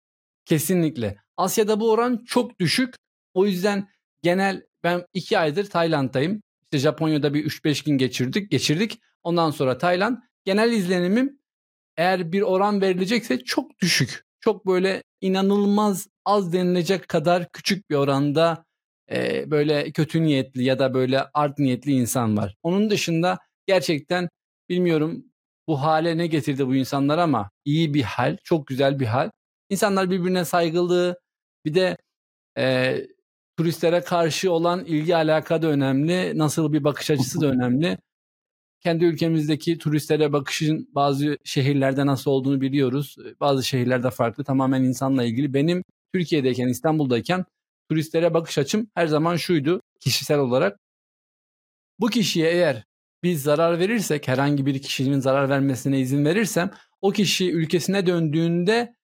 [0.47, 1.17] Kesinlikle.
[1.37, 2.95] Asya'da bu oran çok düşük.
[3.33, 3.89] O yüzden
[4.23, 6.41] genel ben iki aydır Tayland'dayım.
[6.63, 8.51] İşte Japonya'da bir 3-5 gün geçirdik.
[8.51, 8.99] Geçirdik.
[9.23, 10.17] Ondan sonra Tayland.
[10.45, 11.39] Genel izlenimim
[11.97, 14.23] eğer bir oran verilecekse çok düşük.
[14.39, 18.65] Çok böyle inanılmaz az denilecek kadar küçük bir oranda
[19.11, 22.55] e, böyle kötü niyetli ya da böyle art niyetli insan var.
[22.63, 24.29] Onun dışında gerçekten
[24.69, 25.25] bilmiyorum
[25.67, 29.29] bu hale ne getirdi bu insanlar ama iyi bir hal, çok güzel bir hal.
[29.69, 31.19] İnsanlar birbirine saygılı.
[31.65, 31.97] Bir de
[32.57, 32.97] e,
[33.57, 36.37] turistlere karşı olan ilgi alaka da önemli.
[36.37, 37.97] Nasıl bir bakış açısı da önemli.
[38.81, 43.15] Kendi ülkemizdeki turistlere bakışın bazı şehirlerde nasıl olduğunu biliyoruz.
[43.39, 44.43] Bazı şehirlerde farklı.
[44.43, 45.53] Tamamen insanla ilgili.
[45.53, 47.45] Benim Türkiye'deyken, İstanbul'dayken
[47.89, 50.79] turistlere bakış açım her zaman şuydu kişisel olarak.
[51.99, 52.83] Bu kişiye eğer
[53.23, 58.95] biz zarar verirsek, herhangi bir kişinin zarar vermesine izin verirsem, o kişi ülkesine döndüğünde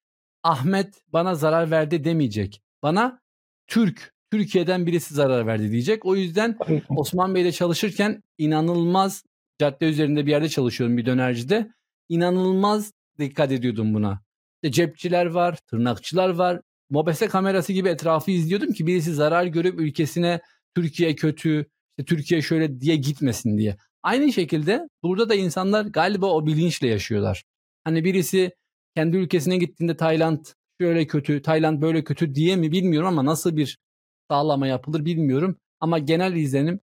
[0.43, 2.61] Ahmet bana zarar verdi demeyecek.
[2.83, 3.21] Bana
[3.67, 6.05] Türk Türkiye'den birisi zarar verdi diyecek.
[6.05, 6.57] O yüzden
[6.89, 9.23] Osman Bey'de çalışırken inanılmaz
[9.59, 11.71] cadde üzerinde bir yerde çalışıyorum bir dönercide.
[12.09, 14.21] İnanılmaz dikkat ediyordum buna.
[14.63, 16.61] İşte cepçiler var, tırnakçılar var.
[16.89, 20.41] Mobese kamerası gibi etrafı izliyordum ki birisi zarar görüp ülkesine
[20.75, 21.65] Türkiye kötü,
[21.97, 23.77] işte Türkiye şöyle diye gitmesin diye.
[24.03, 27.43] Aynı şekilde burada da insanlar galiba o bilinçle yaşıyorlar.
[27.83, 28.51] Hani birisi
[28.95, 30.45] kendi ülkesine gittiğinde Tayland
[30.81, 33.77] şöyle kötü, Tayland böyle kötü diye mi bilmiyorum ama nasıl bir
[34.29, 35.57] sağlama yapılır bilmiyorum.
[35.79, 36.79] Ama genel izlenim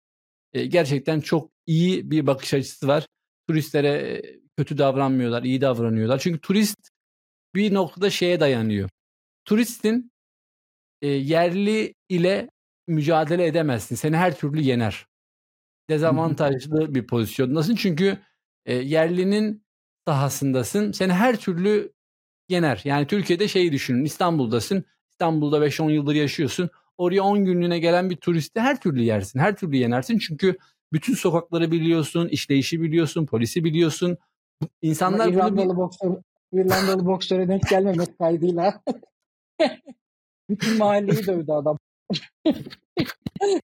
[0.53, 3.07] e, gerçekten çok iyi bir bakış açısı var.
[3.49, 4.21] Turistlere e,
[4.57, 6.19] kötü davranmıyorlar, iyi davranıyorlar.
[6.19, 6.89] Çünkü turist
[7.55, 8.89] bir noktada şeye dayanıyor.
[9.45, 10.11] Turistin
[11.01, 12.49] e, yerli ile
[12.87, 13.95] mücadele edemezsin.
[13.95, 15.05] Seni her türlü yener.
[15.89, 17.75] Dezavantajlı bir pozisyondasın.
[17.75, 18.17] Çünkü
[18.67, 19.63] yerlinin
[20.07, 20.91] sahasındasın.
[20.91, 21.93] Seni her türlü
[22.49, 22.81] yener.
[22.83, 24.05] Yani Türkiye'de şeyi düşünün.
[24.05, 24.83] İstanbul'dasın.
[25.11, 26.69] İstanbul'da 5-10 yıldır yaşıyorsun.
[26.97, 29.39] Oraya 10 günlüğüne gelen bir turisti her türlü yersin.
[29.39, 30.17] Her türlü yenersin.
[30.17, 30.57] Çünkü
[30.93, 34.17] bütün sokakları biliyorsun, işleyişi biliyorsun, polisi biliyorsun.
[34.81, 35.77] İnsanlar Ama bunu İrlandalı bir...
[35.77, 36.15] boksör,
[36.53, 38.81] İrlandalı boksöre denk gelmemek kaydıyla.
[40.49, 41.77] Bütün mahalleyi dövdü adam.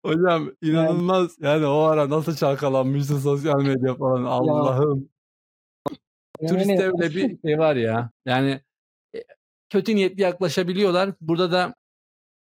[0.06, 1.38] Hocam inanılmaz.
[1.40, 4.24] Yani o ara nasıl çalkalanmıştı sosyal medya falan.
[4.24, 5.10] Allah'ım.
[6.48, 8.12] Turiste Yani öyle bir şey var ya.
[8.26, 8.62] Yani
[9.74, 11.14] kötü niyetli yaklaşabiliyorlar.
[11.22, 11.74] Burada da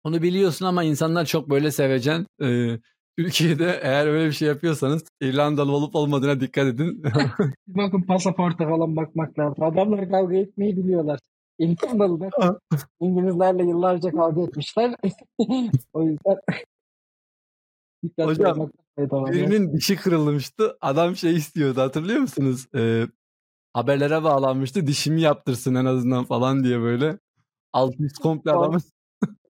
[0.03, 2.25] onu biliyorsun ama insanlar çok böyle sevecen.
[2.41, 2.79] Ee,
[3.17, 7.03] Türkiye'de eğer öyle bir şey yapıyorsanız İrlandalı olup olmadığına dikkat edin.
[7.67, 9.63] bakın pasaporta falan bakmak lazım.
[9.63, 11.19] Adamlar kavga etmeyi biliyorlar.
[11.59, 12.31] İrlandalılar
[13.01, 14.95] İngilizlerle yıllarca kavga etmişler.
[15.93, 16.37] o yüzden
[18.19, 18.71] Hocam.
[18.97, 20.77] Birinin dişi kırılmıştı.
[20.81, 22.67] Adam şey istiyordu hatırlıyor musunuz?
[22.75, 23.07] Ee,
[23.73, 24.87] haberlere bağlanmıştı.
[24.87, 27.19] Dişimi yaptırsın en azından falan diye böyle.
[27.73, 28.77] Alt üst komple adamı.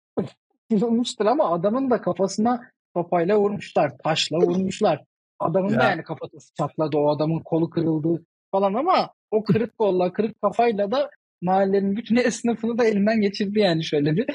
[0.71, 2.61] Kırılmıştır ama adamın da kafasına
[2.95, 3.91] sopayla vurmuşlar.
[4.03, 5.03] Taşla vurmuşlar.
[5.39, 5.89] Adamın da Ya.
[5.89, 6.97] yani kafatası çatladı.
[6.97, 11.09] O adamın kolu kırıldı falan ama o kırık kolla, kırık kafayla da
[11.41, 14.25] mahallenin bütün esnafını da elinden geçirdi yani şöyle bir.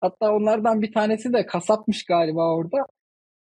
[0.00, 2.86] Hatta onlardan bir tanesi de kasapmış galiba orada.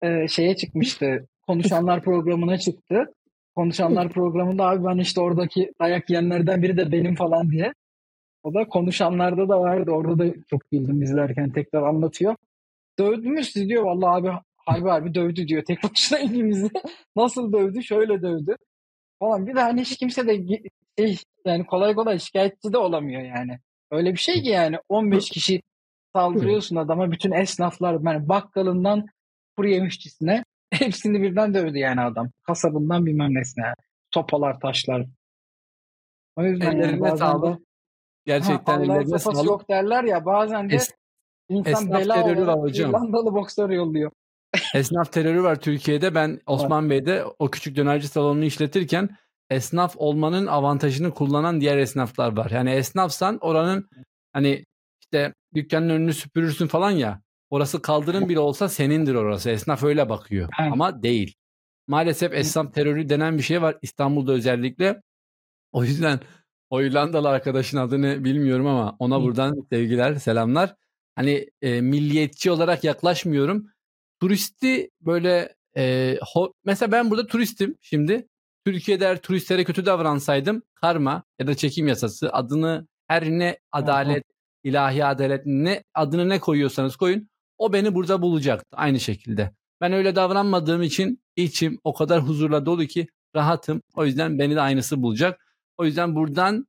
[0.04, 1.28] Ee, şeye çıkmıştı.
[1.48, 3.14] Konuşanlar programına çıktı.
[3.56, 7.74] Konuşanlar programında abi ben işte oradaki dayak yiyenlerden biri de benim falan diye.
[8.48, 9.92] O da konuşanlarda da vardı.
[9.92, 12.36] Orada da çok güldüm izlerken tekrar anlatıyor.
[13.00, 13.84] Dövdü mü siz diyor.
[13.84, 15.64] Vallahi abi harbi harbi dövdü diyor.
[15.64, 16.70] Tek başına ikimizi.
[17.16, 17.84] Nasıl dövdü?
[17.84, 18.56] Şöyle dövdü.
[19.20, 19.48] Falan.
[19.48, 20.62] Bir de hani hiç kimse de
[20.98, 23.60] şey, yani kolay kolay şikayetçi de olamıyor yani.
[23.92, 25.62] Öyle bir şey ki yani 15 kişi
[26.16, 27.12] saldırıyorsun adama.
[27.12, 29.06] Bütün esnaflar yani bakkalından
[29.58, 32.30] kuru yemişçisine hepsini birden dövdü yani adam.
[32.44, 33.74] Kasabından bilmem nesine.
[34.14, 35.06] Sopalar, taşlar.
[36.36, 37.67] O yüzden yani Ellerine de sağlık.
[38.28, 39.46] Gerçekten ellerine sopası sağlık.
[39.46, 40.92] yok derler ya bazen de Es-
[41.50, 42.90] insan esnaf bela terörü var hocam.
[42.90, 44.12] İrlandalı boksör yolluyor.
[44.76, 46.16] Esnaf terörü var Türkiye'de.
[46.16, 49.10] Ben Osman Bey'de o küçük dönerci salonunu işletirken
[49.50, 52.52] esnaf olmanın avantajını kullanan diğer esnaflar var.
[52.52, 53.90] Yani esnafsan oranın
[54.34, 54.66] hani
[55.02, 57.22] işte dükkanın önünü süpürürsün falan ya.
[57.50, 59.50] Orası kaldırım bile olsa senindir orası.
[59.50, 60.50] Esnaf öyle bakıyor.
[60.62, 60.72] Evet.
[60.74, 61.36] Ama değil.
[61.88, 65.02] Maalesef esnaf terörü denen bir şey var İstanbul'da özellikle.
[65.72, 66.20] O yüzden
[66.70, 70.76] o İrlandalı arkadaşın adını bilmiyorum ama ona buradan sevgiler, selamlar.
[71.16, 73.68] Hani e, milliyetçi olarak yaklaşmıyorum.
[74.22, 78.28] Turisti böyle e, ho- mesela ben burada turistim şimdi.
[78.66, 84.24] Türkiye'de eğer turistlere kötü davransaydım karma ya da çekim yasası adını her ne adalet,
[84.64, 89.52] ilahi adalet ne adını ne koyuyorsanız koyun o beni burada bulacaktı aynı şekilde.
[89.82, 93.82] Ben öyle davranmadığım için içim o kadar huzurla dolu ki rahatım.
[93.96, 95.47] O yüzden beni de aynısı bulacak.
[95.78, 96.68] O yüzden buradan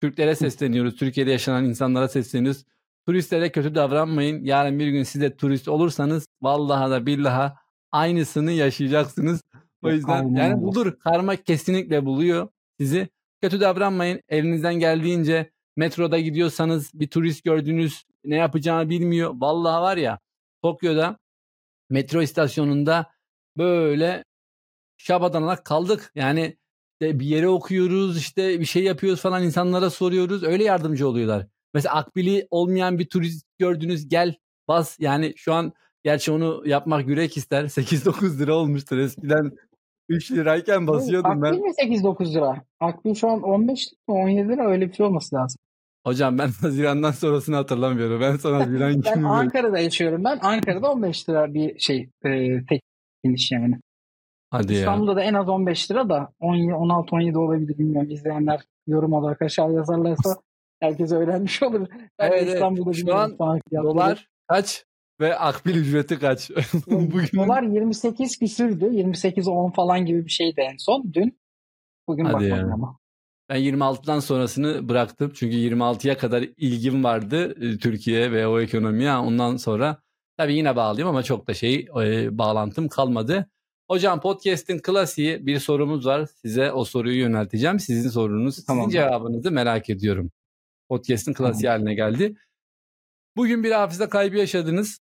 [0.00, 0.96] Türklere sesleniyoruz.
[0.96, 2.64] Türkiye'de yaşanan insanlara sesleniyoruz.
[3.06, 4.44] Turistlere kötü davranmayın.
[4.44, 7.56] Yarın bir gün siz de turist olursanız vallahi da billaha
[7.92, 9.42] aynısını yaşayacaksınız.
[9.82, 10.98] O yüzden Aynen yani bulur.
[10.98, 12.48] Karma kesinlikle buluyor
[12.80, 13.08] sizi.
[13.40, 14.20] Kötü davranmayın.
[14.28, 19.34] Elinizden geldiğince metroda gidiyorsanız bir turist gördünüz ne yapacağını bilmiyor.
[19.34, 20.18] Vallahi var ya
[20.62, 21.18] Tokyo'da
[21.90, 23.06] metro istasyonunda
[23.56, 24.24] böyle
[24.96, 26.12] şabadanarak kaldık.
[26.14, 26.56] Yani
[27.00, 30.42] işte bir yere okuyoruz işte bir şey yapıyoruz falan insanlara soruyoruz.
[30.42, 31.46] Öyle yardımcı oluyorlar.
[31.74, 34.34] Mesela akbili olmayan bir turist gördünüz gel
[34.68, 34.96] bas.
[35.00, 35.72] Yani şu an
[36.04, 37.64] gerçi onu yapmak yürek ister.
[37.64, 38.98] 8-9 lira olmuştur.
[38.98, 39.52] Eskiden
[40.08, 41.54] 3 lirayken basıyordum Akbil ben.
[41.54, 42.64] mi 8-9 lira?
[42.80, 45.58] Akbil şu an 15 mi 17 lira öyle bir şey olması lazım.
[46.06, 48.20] Hocam ben Haziran'dan sonrasını hatırlamıyorum.
[48.20, 50.38] Ben son Haziran Ben günü Ankara'da yaşıyorum ben.
[50.42, 52.30] Ankara'da 15 lira bir şey e,
[52.68, 52.82] tek
[53.24, 53.80] iniş yani.
[54.56, 54.78] Hadi ya.
[54.78, 58.10] İstanbul'da da en az 15 lira da 17, 16, 17 olabilir bilmiyorum.
[58.10, 60.36] İzleyenler yorum olarak aşağı yazarlarsa
[60.80, 61.88] herkes öğrenmiş olur.
[62.18, 62.48] Ben Evet.
[62.48, 63.38] İstanbul'da Şu an.
[63.72, 64.84] Dolar kaç
[65.20, 66.50] ve akbil ücreti kaç?
[66.86, 68.88] Bugün Dolar 28 küsürdü.
[68.92, 71.38] 28 10 falan gibi bir şeydi en son dün.
[72.08, 72.74] Bugün Hadi bakmadım ya.
[72.74, 72.98] ama.
[73.48, 75.32] Ben 26'dan sonrasını bıraktım.
[75.34, 79.16] Çünkü 26'ya kadar ilgim vardı e, Türkiye ve o ekonomiye.
[79.16, 79.96] Ondan sonra
[80.36, 83.50] tabii yine bağlıyım ama çok da şey e, bağlantım kalmadı.
[83.88, 86.26] Hocam podcast'in klasiği bir sorumuz var.
[86.42, 87.80] Size o soruyu yönelteceğim.
[87.80, 88.84] Sizin sorunuz, tamam.
[88.84, 90.30] sizin cevabınızı merak ediyorum.
[90.88, 91.78] Podcast'in klasiği tamam.
[91.78, 92.36] haline geldi.
[93.36, 95.00] Bugün bir hafıza kaybı yaşadınız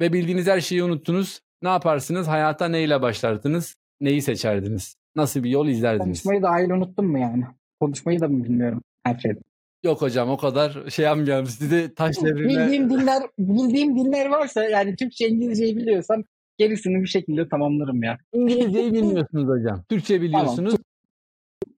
[0.00, 1.40] ve bildiğiniz her şeyi unuttunuz.
[1.62, 2.28] Ne yaparsınız?
[2.28, 3.76] Hayata neyle başlardınız?
[4.00, 4.96] Neyi seçerdiniz?
[5.16, 6.22] Nasıl bir yol izlerdiniz?
[6.22, 7.44] Konuşmayı dahil unuttum mu yani?
[7.80, 9.42] Konuşmayı da mı bilmiyorum her şeyden?
[9.82, 11.46] Yok hocam o kadar şey yapmayacağım.
[11.46, 12.48] Sizi taş devrine...
[12.48, 16.24] Bildiğim dinler, bildiğim dinler varsa yani Türkçe İngilizceyi biliyorsam
[16.58, 18.18] gerisini bir şekilde tamamlarım ya.
[18.32, 19.84] İngilizceyi bilmiyorsunuz hocam.
[19.88, 20.74] Türkçe biliyorsunuz.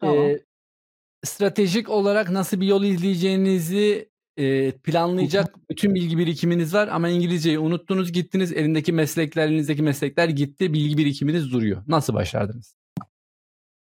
[0.01, 0.17] Tamam.
[0.17, 0.39] Ee,
[1.25, 8.13] stratejik olarak nasıl bir yol izleyeceğinizi e, planlayacak bütün bilgi birikiminiz var ama İngilizceyi unuttunuz
[8.13, 11.83] gittiniz elindeki meslekler elinizdeki meslekler gitti bilgi birikiminiz duruyor.
[11.89, 12.77] Nasıl başardınız?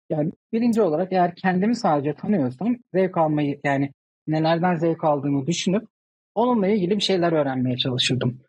[0.10, 3.92] Yani birinci olarak eğer kendimi sadece tanıyorsam zevk almayı yani
[4.28, 5.88] nelerden zevk aldığımı düşünüp
[6.36, 8.42] onunla ilgili bir şeyler öğrenmeye çalışırdım.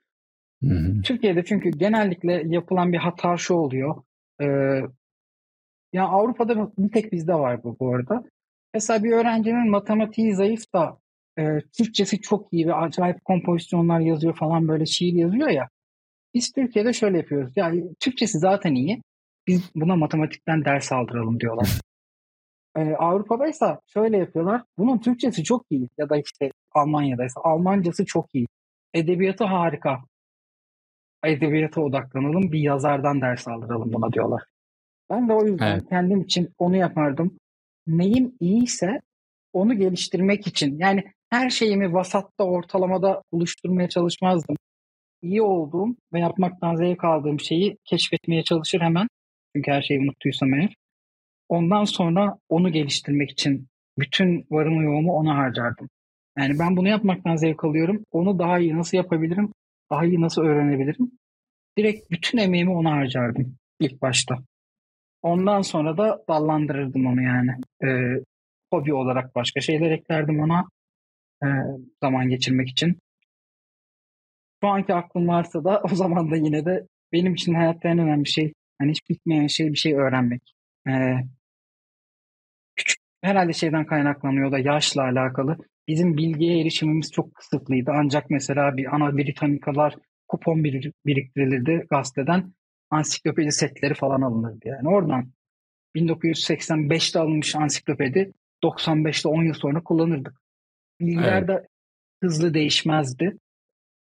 [0.62, 1.02] Hı hı.
[1.02, 4.02] Türkiye'de çünkü genellikle yapılan bir hata şu oluyor.
[4.40, 4.46] Ee,
[5.92, 8.24] ya Avrupa'da bir tek bizde var bu bu arada.
[8.74, 10.98] Mesela bir öğrencinin matematiği zayıf da
[11.38, 15.68] e, Türkçesi çok iyi ve acayip kompozisyonlar yazıyor falan böyle şiir yazıyor ya.
[16.34, 17.52] Biz Türkiye'de şöyle yapıyoruz.
[17.56, 19.02] Yani Türkçesi zaten iyi.
[19.46, 21.68] Biz buna matematikten ders aldıralım diyorlar.
[22.76, 24.62] Ee, Avrupa'daysa şöyle yapıyorlar.
[24.78, 28.46] Bunun Türkçesi çok iyi ya da işte Almanya'daysa Almancası çok iyi.
[28.94, 30.00] Edebiyatı harika.
[31.24, 32.52] Edebiyata odaklanalım.
[32.52, 34.42] Bir yazardan ders aldıralım buna diyorlar.
[35.10, 35.88] Ben de o yüzden evet.
[35.88, 37.38] kendim için onu yapardım.
[37.86, 39.00] Neyim iyiyse
[39.52, 40.78] onu geliştirmek için.
[40.78, 44.56] Yani her şeyimi vasatta, ortalamada oluşturmaya çalışmazdım.
[45.22, 49.08] İyi olduğum ve yapmaktan zevk aldığım şeyi keşfetmeye çalışır hemen.
[49.56, 50.74] Çünkü her şeyi unuttuysam eğer.
[51.48, 53.66] Ondan sonra onu geliştirmek için
[53.98, 55.88] bütün varımı yoğumu ona harcardım.
[56.38, 58.04] Yani ben bunu yapmaktan zevk alıyorum.
[58.10, 59.52] Onu daha iyi nasıl yapabilirim?
[59.90, 61.10] Daha iyi nasıl öğrenebilirim?
[61.78, 64.38] Direkt bütün emeğimi ona harcardım ilk başta.
[65.22, 67.50] Ondan sonra da dallandırırdım onu yani.
[67.84, 68.24] Ee,
[68.72, 70.64] hobi olarak başka şeyler eklerdim ona
[71.44, 71.46] e,
[72.02, 72.98] zaman geçirmek için.
[74.62, 78.28] Şu anki aklım varsa da o zaman da yine de benim için hayatta en önemli
[78.28, 80.54] şey hani hiç bitmeyen şey bir şey öğrenmek.
[80.88, 81.14] Ee,
[82.76, 85.56] küçük herhalde şeyden kaynaklanıyor da yaşla alakalı.
[85.90, 87.90] Bizim bilgiye erişimimiz çok kısıtlıydı.
[87.94, 89.94] Ancak mesela bir ana Britanikalar
[90.28, 92.54] kupon bir, biriktirilirdi gazeteden.
[92.90, 94.88] Ansiklopedi setleri falan alınırdı yani.
[94.88, 95.32] Oradan
[95.96, 98.32] 1985'te alınmış ansiklopedi
[98.64, 100.34] 95'te 10 yıl sonra kullanırdık.
[101.00, 101.48] Bilgiler evet.
[101.48, 101.68] de
[102.22, 103.38] hızlı değişmezdi.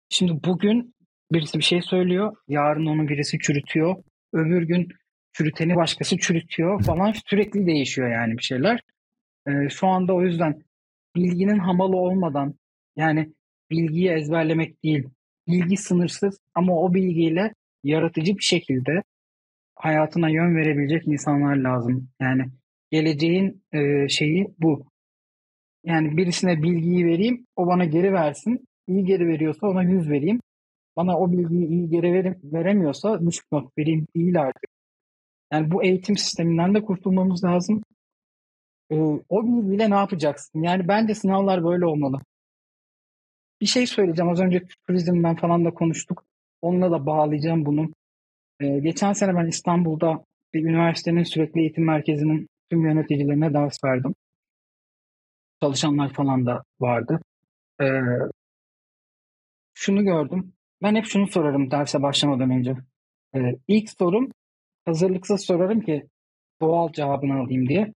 [0.08, 0.94] Şimdi bugün
[1.32, 2.36] birisi bir şey söylüyor.
[2.48, 3.96] Yarın onu birisi çürütüyor.
[4.32, 4.88] Öbür gün
[5.32, 7.12] çürüteni başkası çürütüyor falan.
[7.26, 8.80] Sürekli değişiyor yani bir şeyler.
[9.48, 10.62] Ee, şu anda o yüzden
[11.16, 12.54] bilginin hamalı olmadan
[12.96, 13.32] yani
[13.70, 15.08] bilgiyi ezberlemek değil.
[15.48, 19.02] Bilgi sınırsız ama o bilgiyle yaratıcı bir şekilde
[19.74, 22.08] hayatına yön verebilecek insanlar lazım.
[22.20, 22.44] Yani
[22.90, 24.86] geleceğin e, şeyi bu.
[25.84, 28.68] Yani birisine bilgiyi vereyim, o bana geri versin.
[28.88, 30.40] İyi geri veriyorsa ona yüz vereyim.
[30.96, 34.70] Bana o bilgiyi iyi geri verim, veremiyorsa düşük not vereyim değil artık.
[35.52, 37.82] Yani bu eğitim sisteminden de kurtulmamız lazım.
[38.92, 38.96] Ee,
[39.28, 40.62] o bilgiyle ne yapacaksın?
[40.62, 42.20] Yani bence sınavlar böyle olmalı.
[43.60, 44.30] Bir şey söyleyeceğim.
[44.32, 46.24] Az önce turizmden falan da konuştuk.
[46.62, 47.88] Onunla da bağlayacağım bunu.
[48.60, 50.24] Ee, geçen sene ben İstanbul'da
[50.54, 54.14] bir üniversitenin sürekli eğitim merkezinin tüm yöneticilerine ders verdim.
[55.62, 57.20] Çalışanlar falan da vardı.
[57.80, 58.00] Ee,
[59.74, 60.52] şunu gördüm.
[60.82, 62.76] Ben hep şunu sorarım derse başlamadan önce.
[63.34, 64.30] Ee, ilk sorum
[64.84, 66.06] hazırlıksız sorarım ki
[66.60, 67.92] doğal cevabını alayım diye.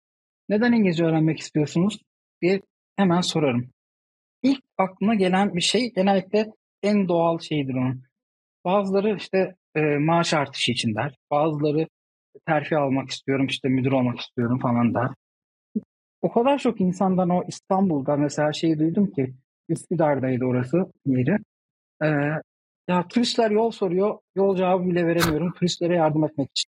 [0.49, 1.99] Neden İngilizce öğrenmek istiyorsunuz
[2.41, 2.62] diye
[2.95, 3.69] hemen sorarım.
[4.43, 6.45] İlk aklına gelen bir şey genellikle
[6.84, 8.03] en doğal şeydir onun.
[8.65, 11.15] Bazıları işte e, maaş artışı için der.
[11.32, 11.88] Bazıları
[12.45, 15.10] terfi almak istiyorum işte müdür olmak istiyorum falan der.
[16.21, 19.34] O kadar çok insandan o İstanbul'da mesela şeyi duydum ki
[19.69, 21.38] Üsküdar'daydı orası yeri.
[22.03, 22.08] Ee,
[22.88, 24.20] ya turistler yol soruyor.
[24.36, 25.53] Yol cevabı bile veremiyorum.
[25.53, 26.72] Turistlere yardım etmek için.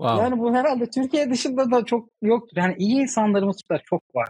[0.00, 0.24] Wow.
[0.24, 2.56] Yani bu herhalde Türkiye dışında da çok yoktur.
[2.56, 4.28] Yani iyi insanlarımız da çok var.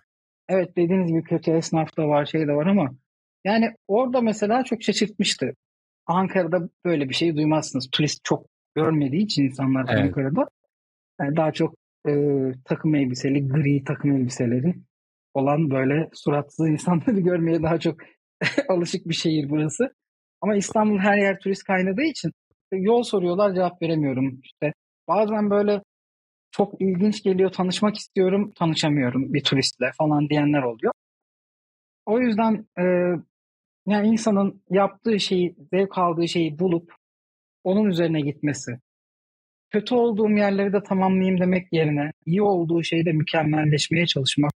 [0.48, 2.90] Evet dediğiniz gibi kötü esnaf da var, şey de var ama
[3.44, 5.54] yani orada mesela çok şaşırtmıştı.
[6.06, 7.88] Ankara'da böyle bir şey duymazsınız.
[7.92, 10.04] Turist çok görmediği için insanlar evet.
[10.04, 10.48] Ankara'da.
[11.20, 11.74] Yani daha çok
[12.08, 12.12] e,
[12.64, 14.74] takım elbiseli, gri takım elbiseleri
[15.34, 17.96] olan böyle suratsız insanları görmeye daha çok
[18.68, 19.94] alışık bir şehir burası.
[20.40, 22.32] Ama İstanbul her yer turist kaynadığı için
[22.72, 24.40] yol soruyorlar cevap veremiyorum.
[24.44, 24.72] İşte
[25.10, 25.82] bazen böyle
[26.50, 30.92] çok ilginç geliyor tanışmak istiyorum tanışamıyorum bir turistle falan diyenler oluyor.
[32.06, 32.84] O yüzden e,
[33.86, 36.94] yani insanın yaptığı şeyi, zevk aldığı şeyi bulup
[37.64, 38.78] onun üzerine gitmesi.
[39.70, 44.52] kötü olduğum yerleri de tamamlayayım demek yerine iyi olduğu şeyde mükemmelleşmeye çalışmak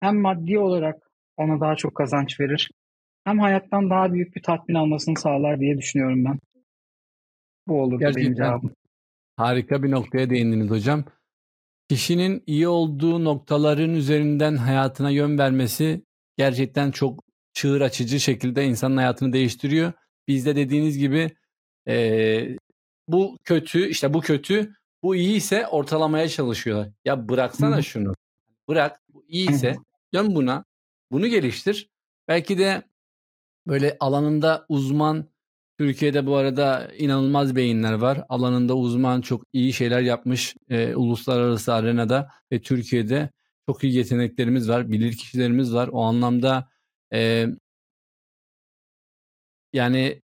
[0.00, 2.70] hem maddi olarak ona daha çok kazanç verir
[3.24, 6.38] hem hayattan daha büyük bir tatmin almasını sağlar diye düşünüyorum ben.
[7.68, 8.74] Bu olur benim cevabım.
[9.42, 11.04] Harika bir noktaya değindiniz hocam.
[11.88, 16.04] Kişinin iyi olduğu noktaların üzerinden hayatına yön vermesi
[16.36, 19.92] gerçekten çok çığır açıcı şekilde insanın hayatını değiştiriyor.
[20.28, 21.30] Bizde dediğiniz gibi
[21.88, 22.56] e,
[23.08, 26.88] bu kötü işte bu kötü bu iyi ise ortalamaya çalışıyorlar.
[27.04, 27.82] Ya bıraksana Hı.
[27.82, 28.14] şunu.
[28.68, 29.76] Bırak bu iyi ise
[30.14, 30.64] dön buna.
[31.10, 31.90] Bunu geliştir.
[32.28, 32.82] Belki de
[33.66, 35.31] böyle alanında uzman
[35.82, 38.24] Türkiye'de bu arada inanılmaz beyinler var.
[38.28, 43.30] Alanında uzman çok iyi şeyler yapmış e, uluslararası arenada ve Türkiye'de
[43.68, 45.88] çok iyi yeteneklerimiz var, bilir kişilerimiz var.
[45.92, 46.68] O anlamda
[47.12, 47.46] e,
[49.72, 50.22] yani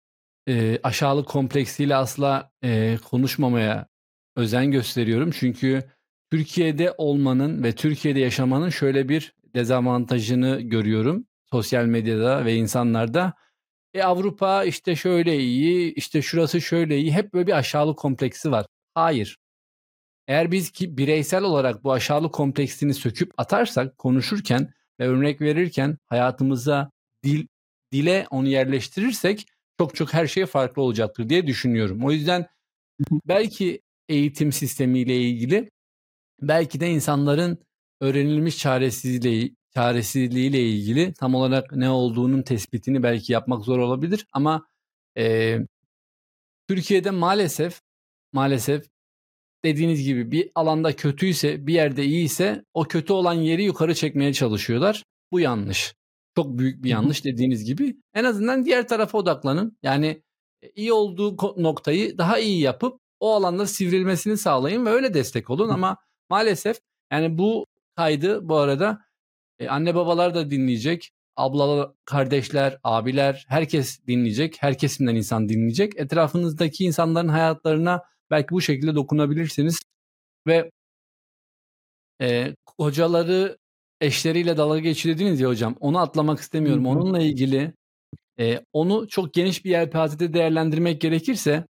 [0.49, 3.87] e, aşağılık kompleksiyle asla e, konuşmamaya
[4.37, 5.31] özen gösteriyorum.
[5.31, 5.83] Çünkü
[6.31, 13.35] Türkiye'de olmanın ve Türkiye'de yaşamanın şöyle bir dezavantajını görüyorum sosyal medyada ve insanlarda.
[13.95, 17.13] E Avrupa işte şöyle iyi, işte şurası şöyle iyi.
[17.13, 18.67] Hep böyle bir aşağılık kompleksi var.
[18.95, 19.39] Hayır.
[20.29, 26.91] Eğer biz ki bireysel olarak bu aşağılık kompleksini söküp atarsak konuşurken ve örnek verirken hayatımıza
[27.25, 27.47] dil
[27.93, 29.47] dile onu yerleştirirsek
[29.79, 32.05] çok çok her şey farklı olacaktır diye düşünüyorum.
[32.05, 32.47] O yüzden
[33.29, 35.71] belki eğitim sistemiyle ilgili
[36.43, 37.59] belki de insanların
[38.01, 44.67] öğrenilmiş çaresizliği çaresizliğiyle ilgili tam olarak ne olduğunun tespitini belki yapmak zor olabilir ama
[45.19, 45.59] e,
[46.69, 47.81] Türkiye'de maalesef
[48.33, 48.87] maalesef
[49.65, 55.05] dediğiniz gibi bir alanda kötüyse bir yerde iyiyse o kötü olan yeri yukarı çekmeye çalışıyorlar.
[55.33, 55.95] Bu yanlış.
[56.37, 57.97] Çok büyük bir yanlış dediğiniz gibi.
[58.15, 59.79] En azından diğer tarafa odaklanın.
[59.83, 60.23] Yani
[60.63, 65.69] e, iyi olduğu noktayı daha iyi yapıp o alanda sivrilmesini sağlayın ve öyle destek olun
[65.69, 65.97] ama
[66.31, 66.81] maalesef
[67.13, 67.67] yani bu
[67.97, 68.99] kaydı bu arada
[69.61, 71.11] e, anne babalar da dinleyecek.
[71.37, 74.57] Ablalar, kardeşler, abiler herkes dinleyecek.
[74.63, 75.93] Her kesimden insan dinleyecek.
[75.97, 79.79] Etrafınızdaki insanların hayatlarına belki bu şekilde dokunabilirsiniz.
[80.47, 80.71] Ve
[82.23, 83.59] e, hocaları
[84.01, 85.77] eşleriyle dalga geçirdiniz ya hocam.
[85.81, 86.87] Onu atlamak istemiyorum.
[86.87, 87.73] Onunla ilgili
[88.41, 91.67] e, onu çok geniş bir yelpazede değerlendirmek gerekirse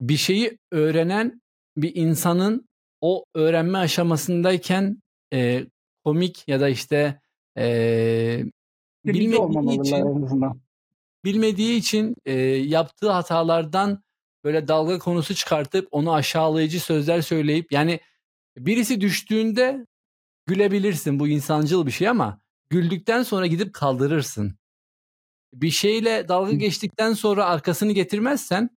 [0.00, 1.40] bir şeyi öğrenen
[1.76, 2.68] bir insanın
[3.00, 5.02] o öğrenme aşamasındayken
[5.32, 5.66] e,
[6.06, 7.20] komik ya da işte
[7.58, 8.44] e,
[9.04, 10.04] bilmediği için,
[11.24, 14.02] bilmediği için e, yaptığı hatalardan
[14.44, 18.00] böyle dalga konusu çıkartıp onu aşağılayıcı sözler söyleyip yani
[18.56, 19.86] birisi düştüğünde
[20.46, 22.40] gülebilirsin bu insancıl bir şey ama
[22.70, 24.58] güldükten sonra gidip kaldırırsın.
[25.54, 28.70] Bir şeyle dalga geçtikten sonra arkasını getirmezsen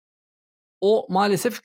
[0.81, 1.61] o maalesef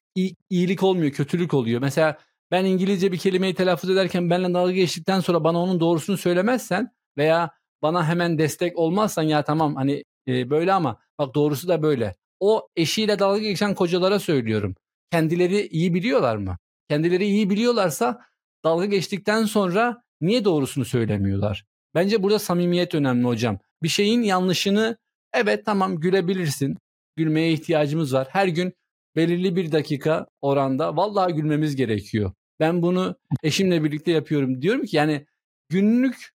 [0.50, 1.80] iyilik olmuyor, kötülük oluyor.
[1.80, 2.18] Mesela
[2.52, 7.50] ben İngilizce bir kelimeyi telaffuz ederken benimle dalga geçtikten sonra bana onun doğrusunu söylemezsen veya
[7.82, 12.16] bana hemen destek olmazsan ya tamam hani e, böyle ama bak doğrusu da böyle.
[12.40, 14.74] O eşiyle dalga geçen kocalara söylüyorum.
[15.10, 16.58] Kendileri iyi biliyorlar mı?
[16.88, 18.20] Kendileri iyi biliyorlarsa
[18.64, 21.64] dalga geçtikten sonra niye doğrusunu söylemiyorlar?
[21.94, 23.58] Bence burada samimiyet önemli hocam.
[23.82, 24.96] Bir şeyin yanlışını
[25.34, 26.78] evet tamam gülebilirsin.
[27.16, 28.28] Gülmeye ihtiyacımız var.
[28.30, 28.72] Her gün
[29.16, 32.32] belirli bir dakika oranda vallahi gülmemiz gerekiyor.
[32.62, 34.62] Ben bunu eşimle birlikte yapıyorum.
[34.62, 35.26] Diyorum ki yani
[35.68, 36.32] günlük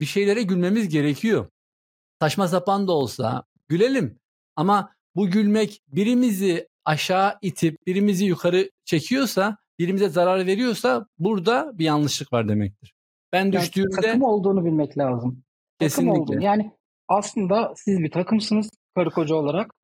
[0.00, 1.46] bir şeylere gülmemiz gerekiyor.
[2.20, 4.18] Saçma sapan da olsa gülelim.
[4.56, 12.32] Ama bu gülmek birimizi aşağı itip birimizi yukarı çekiyorsa, birimize zarar veriyorsa burada bir yanlışlık
[12.32, 12.94] var demektir.
[13.32, 15.42] Ben yani düştüğümde takım olduğunu bilmek lazım.
[15.80, 16.12] Kesinlikle.
[16.12, 16.44] Takım olduğunu.
[16.44, 16.72] Yani
[17.08, 19.74] aslında siz bir takımsınız karı koca olarak.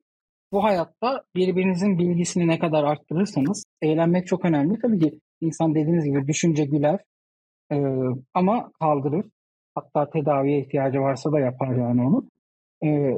[0.51, 4.79] Bu hayatta birbirinizin bilgisini ne kadar arttırırsanız eğlenmek çok önemli.
[4.79, 6.99] Tabii ki insan dediğiniz gibi düşünce güler
[7.71, 7.77] e,
[8.33, 9.25] ama kaldırır.
[9.75, 12.29] Hatta tedaviye ihtiyacı varsa da yapar yani onu.
[12.83, 13.13] E,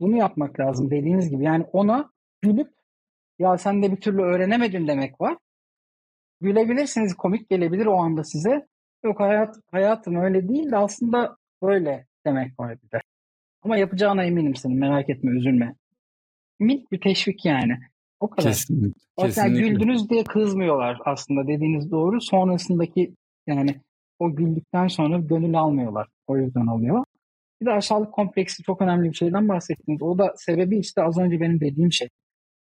[0.00, 1.44] bunu yapmak lazım dediğiniz gibi.
[1.44, 2.10] Yani ona
[2.42, 2.70] gülüp
[3.38, 5.36] ya sen de bir türlü öğrenemedin demek var.
[6.40, 8.66] Gülebilirsiniz, komik gelebilir o anda size.
[9.04, 13.00] Yok hayat hayatım öyle değil de aslında böyle demek var bir de.
[13.62, 15.74] Ama yapacağına eminim senin merak etme üzülme.
[16.60, 17.78] Minik bir teşvik yani.
[18.20, 18.50] O kadar.
[18.50, 19.00] Kesinlikle.
[19.16, 19.68] O kesinlikle.
[19.68, 22.20] güldünüz diye kızmıyorlar aslında dediğiniz doğru.
[22.20, 23.14] Sonrasındaki
[23.46, 23.80] yani
[24.18, 26.08] o güldükten sonra gönül almıyorlar.
[26.26, 27.04] O yüzden oluyor.
[27.60, 30.02] Bir de aşağılık kompleksi çok önemli bir şeyden bahsettiniz.
[30.02, 32.08] O da sebebi işte az önce benim dediğim şey.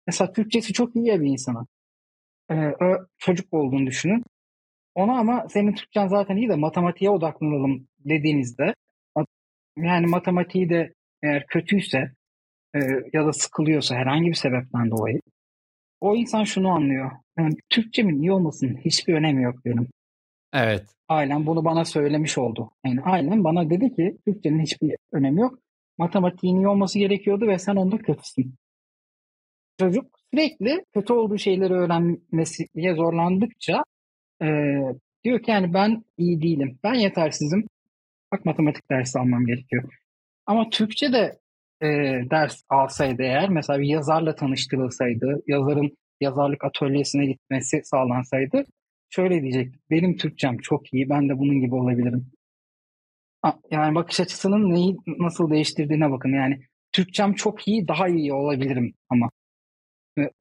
[0.08, 1.66] Mesela Türkçesi çok iyi ya bir insana.
[2.52, 2.74] Ee,
[3.18, 4.24] çocuk olduğunu düşünün.
[4.96, 8.74] Ona ama senin Türkçen zaten iyi de matematiğe odaklanalım dediğinizde
[9.78, 12.12] yani matematiği de eğer kötüyse
[12.76, 12.80] e,
[13.14, 15.22] ya da sıkılıyorsa herhangi bir sebepten dolayı
[16.02, 17.12] o insan şunu anlıyor.
[17.38, 19.88] yani Türkçemin iyi olmasının hiçbir önemi yok benim.
[20.54, 20.86] Evet.
[21.08, 22.72] Ailem bunu bana söylemiş oldu.
[22.86, 25.60] Yani ailem bana dedi ki Türkçenin hiçbir önemi yok.
[25.98, 28.56] Matematiğin iyi olması gerekiyordu ve sen onda kötüsün.
[29.80, 33.84] Çocuk sürekli kötü olduğu şeyleri öğrenmesiye zorlandıkça
[34.42, 34.48] e,
[35.24, 36.80] diyor ki yani ben iyi değilim.
[36.84, 37.68] Ben yetersizim.
[38.32, 39.84] Bak matematik dersi almam gerekiyor.
[40.46, 41.40] Ama Türkçe de
[41.82, 41.88] e,
[42.32, 48.66] ders alsaydı eğer mesela bir yazarla tanıştırılsaydı, yazarın yazarlık atölyesine gitmesi sağlansaydı
[49.10, 49.76] şöyle diyecek.
[49.90, 51.10] Benim Türkçem çok iyi.
[51.10, 52.32] Ben de bunun gibi olabilirim.
[53.72, 56.34] Yani bakış açısının neyi nasıl değiştirdiğine bakın.
[56.34, 56.62] Yani
[56.92, 59.30] Türkçem çok iyi, daha iyi olabilirim ama.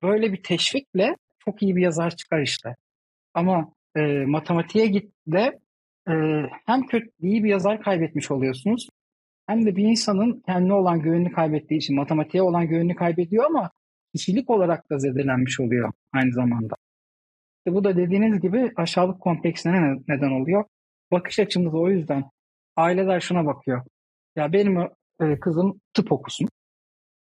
[0.02, 2.76] Böyle bir teşvikle çok iyi bir yazar çıkar işte.
[3.34, 5.58] Ama e, matematiğe git de
[6.08, 6.12] e,
[6.66, 8.88] hem kötü iyi bir yazar kaybetmiş oluyorsunuz
[9.48, 13.70] hem de bir insanın kendine olan güvenini kaybettiği için matematiğe olan güvenini kaybediyor ama
[14.14, 16.74] kişilik olarak da zedelenmiş oluyor aynı zamanda.
[17.58, 20.64] İşte bu da dediğiniz gibi aşağılık kompleksine neden oluyor.
[21.12, 22.24] Bakış açımız o yüzden
[22.76, 23.82] aileler şuna bakıyor.
[24.36, 24.78] Ya benim
[25.20, 26.48] e, kızım tıp okusun,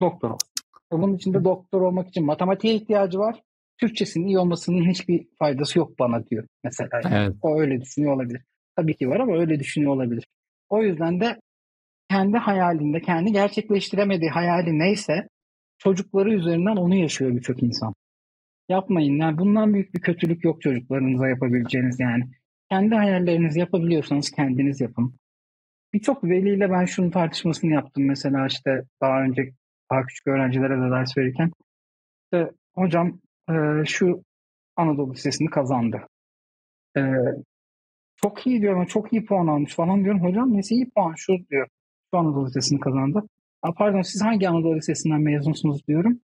[0.00, 0.48] doktor olsun.
[0.92, 3.42] Bunun için de doktor olmak için matematiğe ihtiyacı var.
[3.80, 7.00] Türkçesinin iyi olmasının hiçbir faydası yok bana diyor mesela.
[7.10, 7.36] Evet.
[7.42, 8.42] O öyle düşünüyor olabilir.
[8.76, 10.26] Tabii ki var ama öyle düşünüyor olabilir.
[10.68, 11.38] O yüzden de
[12.12, 15.28] kendi hayalinde, kendi gerçekleştiremediği hayali neyse
[15.78, 17.94] çocukları üzerinden onu yaşıyor birçok insan.
[18.68, 19.16] Yapmayın.
[19.16, 22.24] Yani bundan büyük bir kötülük yok çocuklarınıza yapabileceğiniz yani.
[22.70, 25.14] Kendi hayallerinizi yapabiliyorsanız kendiniz yapın.
[25.92, 29.52] Birçok veliyle ben şunun tartışmasını yaptım mesela işte daha önce
[29.90, 31.50] daha küçük öğrencilere de ders verirken.
[32.24, 33.54] İşte, hocam e,
[33.86, 34.22] şu
[34.76, 36.06] Anadolu Lisesi'ni kazandı.
[36.96, 37.00] E,
[38.16, 40.22] çok iyi diyorum, çok iyi puan almış falan diyorum.
[40.22, 41.68] Hocam nesi iyi puan şu diyor.
[42.14, 43.22] Şu Anadolu Lisesi'ni kazandı.
[43.62, 46.20] A, pardon siz hangi Anadolu Lisesi'nden mezunsunuz diyorum.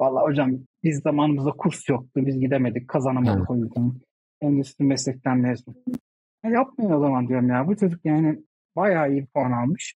[0.00, 0.50] Vallahi hocam
[0.82, 2.10] biz zamanımızda kurs yoktu.
[2.26, 2.88] Biz gidemedik.
[2.88, 3.92] Kazanamadık o yüzden.
[4.40, 5.74] Endüstri meslekten mezun.
[6.44, 7.66] Ya yapmayın o zaman diyorum ya.
[7.66, 8.38] Bu çocuk yani
[8.76, 9.94] bayağı iyi puan almış.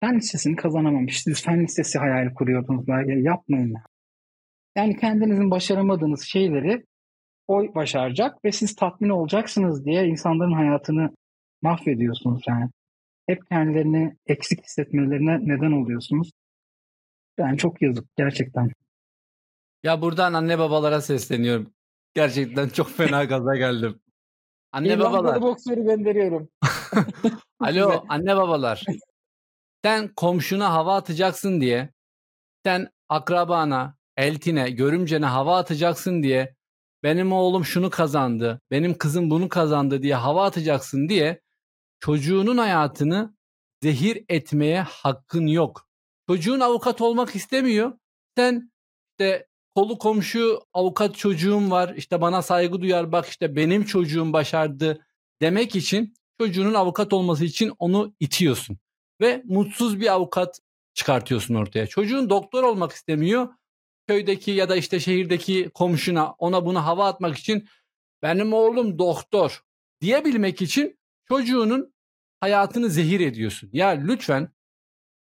[0.00, 1.22] Fen lisesini kazanamamış.
[1.22, 2.88] Siz fen lisesi hayali kuruyordunuz.
[2.88, 3.82] Ya yapmayın ya.
[4.76, 6.84] Yani kendinizin başaramadığınız şeyleri
[7.48, 11.10] o başaracak ve siz tatmin olacaksınız diye insanların hayatını
[11.62, 12.70] mahvediyorsunuz yani.
[13.26, 16.30] Hep kendilerini eksik hissetmelerine neden oluyorsunuz.
[17.38, 18.70] Yani çok yazık gerçekten.
[19.82, 21.74] Ya buradan anne babalara sesleniyorum.
[22.14, 24.00] Gerçekten çok fena gaza geldim.
[24.72, 25.42] Anne babalar.
[25.42, 26.48] boksörü gönderiyorum.
[27.60, 28.84] Alo anne babalar.
[29.84, 31.90] Sen komşuna hava atacaksın diye,
[32.64, 36.54] sen akrabana, eltine, görümcene hava atacaksın diye,
[37.02, 41.40] benim oğlum şunu kazandı, benim kızım bunu kazandı diye hava atacaksın diye
[42.04, 43.34] çocuğunun hayatını
[43.82, 45.88] zehir etmeye hakkın yok.
[46.28, 47.92] Çocuğun avukat olmak istemiyor.
[48.36, 48.72] Sen
[49.10, 55.06] işte kolu komşu avukat çocuğum var işte bana saygı duyar bak işte benim çocuğum başardı
[55.42, 58.78] demek için çocuğunun avukat olması için onu itiyorsun.
[59.20, 60.60] Ve mutsuz bir avukat
[60.94, 61.86] çıkartıyorsun ortaya.
[61.86, 63.48] Çocuğun doktor olmak istemiyor.
[64.08, 67.68] Köydeki ya da işte şehirdeki komşuna ona bunu hava atmak için
[68.22, 69.62] benim oğlum doktor
[70.00, 70.98] diyebilmek için
[71.28, 71.93] çocuğunun
[72.44, 73.70] hayatını zehir ediyorsun.
[73.72, 74.48] Ya lütfen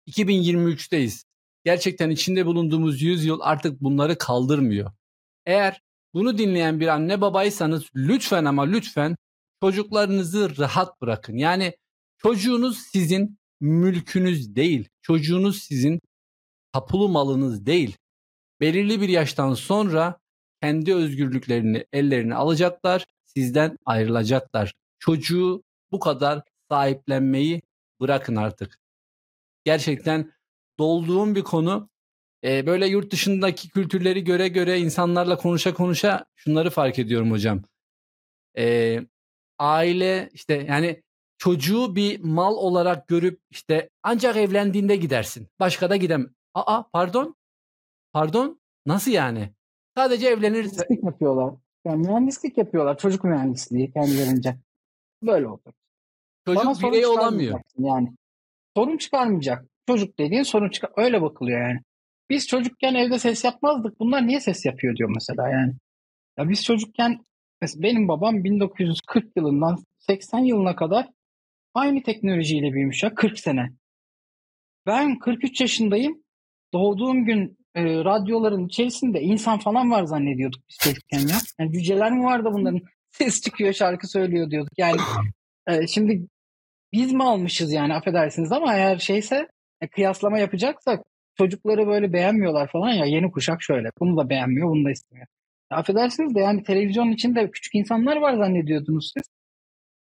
[0.06, 1.24] 2023'teyiz.
[1.64, 4.92] Gerçekten içinde bulunduğumuz yüzyıl artık bunları kaldırmıyor.
[5.46, 5.82] Eğer
[6.14, 9.16] bunu dinleyen bir anne babaysanız lütfen ama lütfen
[9.60, 11.36] çocuklarınızı rahat bırakın.
[11.36, 11.76] Yani
[12.18, 14.88] çocuğunuz sizin mülkünüz değil.
[15.02, 16.00] Çocuğunuz sizin
[16.72, 17.96] tapulu malınız değil.
[18.60, 20.20] Belirli bir yaştan sonra
[20.62, 24.74] kendi özgürlüklerini ellerine alacaklar, sizden ayrılacaklar.
[24.98, 25.62] Çocuğu
[25.92, 26.42] bu kadar
[26.72, 27.62] sahiplenmeyi
[28.00, 28.78] bırakın artık.
[29.64, 30.32] Gerçekten
[30.78, 31.90] dolduğum bir konu.
[32.44, 37.62] Ee, böyle yurt dışındaki kültürleri göre göre insanlarla konuşa konuşa şunları fark ediyorum hocam.
[38.58, 39.00] Ee,
[39.58, 41.02] aile işte yani
[41.38, 45.48] çocuğu bir mal olarak görüp işte ancak evlendiğinde gidersin.
[45.60, 46.26] Başka da gidem.
[46.54, 47.36] Aa pardon?
[48.12, 48.60] Pardon?
[48.86, 49.52] Nasıl yani?
[49.96, 50.70] Sadece evlenirse.
[50.70, 51.54] Mühendislik yapıyorlar.
[51.84, 52.98] Yani mühendislik yapıyorlar.
[52.98, 54.56] Çocuk mühendisliği kendilerince.
[55.22, 55.72] Böyle oldu.
[56.46, 57.60] Çocuk Bana birey olamıyor.
[57.78, 58.08] Yani
[58.76, 59.64] sorun çıkarmayacak.
[59.88, 60.90] Çocuk dediğin sorun çıkar.
[60.96, 61.80] Öyle bakılıyor yani.
[62.30, 64.00] Biz çocukken evde ses yapmazdık.
[64.00, 65.72] Bunlar niye ses yapıyor diyor mesela yani.
[66.38, 67.24] Ya biz çocukken
[67.60, 71.08] mesela benim babam 1940 yılından 80 yılına kadar
[71.74, 73.70] Aynı teknolojiyle büyümüş ya 40 sene.
[74.86, 76.22] Ben 43 yaşındayım.
[76.72, 81.36] Doğduğum gün e, radyoların içerisinde insan falan var zannediyorduk biz çocukken ya.
[81.58, 82.80] Yani cüceler mi vardı bunların?
[83.10, 84.72] Ses çıkıyor şarkı söylüyor diyorduk.
[84.78, 85.00] Yani
[85.66, 86.26] e, şimdi
[86.92, 89.48] biz mi almışız yani affedersiniz ama eğer şeyse
[89.80, 91.04] e, kıyaslama yapacaksak
[91.38, 93.88] çocukları böyle beğenmiyorlar falan ya yeni kuşak şöyle.
[94.00, 95.26] Bunu da beğenmiyor, bunu da istemiyor.
[95.70, 99.28] Affedersiniz de yani televizyonun içinde küçük insanlar var zannediyordunuz siz.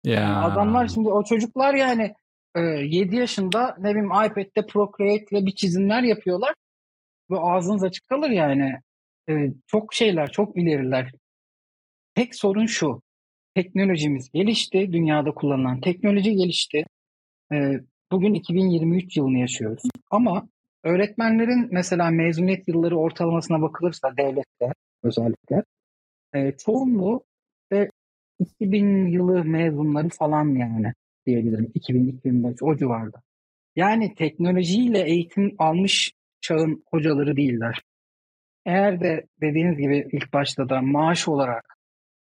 [0.03, 0.43] Ya.
[0.43, 2.13] Adamlar şimdi o çocuklar yani
[2.55, 6.53] e, 7 yaşında ne bileyim iPad'de Procreate ile bir çizimler yapıyorlar.
[7.31, 8.79] Ve ağzınız açık kalır yani.
[9.29, 9.33] E,
[9.67, 11.11] çok şeyler, çok ileriler.
[12.15, 13.01] Tek sorun şu.
[13.57, 14.93] Teknolojimiz gelişti.
[14.93, 16.85] Dünyada kullanılan teknoloji gelişti.
[17.53, 17.71] E,
[18.11, 19.83] bugün 2023 yılını yaşıyoruz.
[20.11, 20.49] Ama
[20.83, 25.63] öğretmenlerin mesela mezuniyet yılları ortalamasına bakılırsa devlette özellikle
[26.33, 27.23] e, çoğunluğu
[27.71, 27.89] ve
[28.39, 30.93] 2000 yılı mezunları falan yani
[31.25, 31.71] diyebilirim.
[31.75, 33.21] 2000-2005 o civarda.
[33.75, 37.81] Yani teknolojiyle eğitim almış çağın hocaları değiller.
[38.65, 41.76] Eğer de dediğiniz gibi ilk başta da maaş olarak,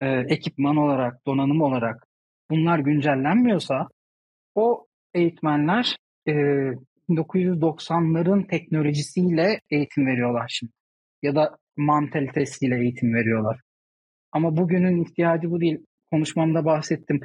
[0.01, 2.07] e, ekipman olarak, donanım olarak
[2.51, 3.87] bunlar güncellenmiyorsa
[4.55, 6.33] o eğitmenler e,
[7.09, 10.71] 1990'ların teknolojisiyle eğitim veriyorlar şimdi.
[11.21, 13.59] Ya da mantalitesiyle eğitim veriyorlar.
[14.31, 15.85] Ama bugünün ihtiyacı bu değil.
[16.11, 17.19] Konuşmamda bahsettim.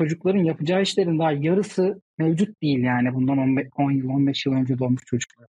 [0.00, 3.38] Çocukların yapacağı işlerin daha yarısı mevcut değil yani bundan
[3.76, 5.46] 10 yıl 15 yıl önce doğmuş çocuklar.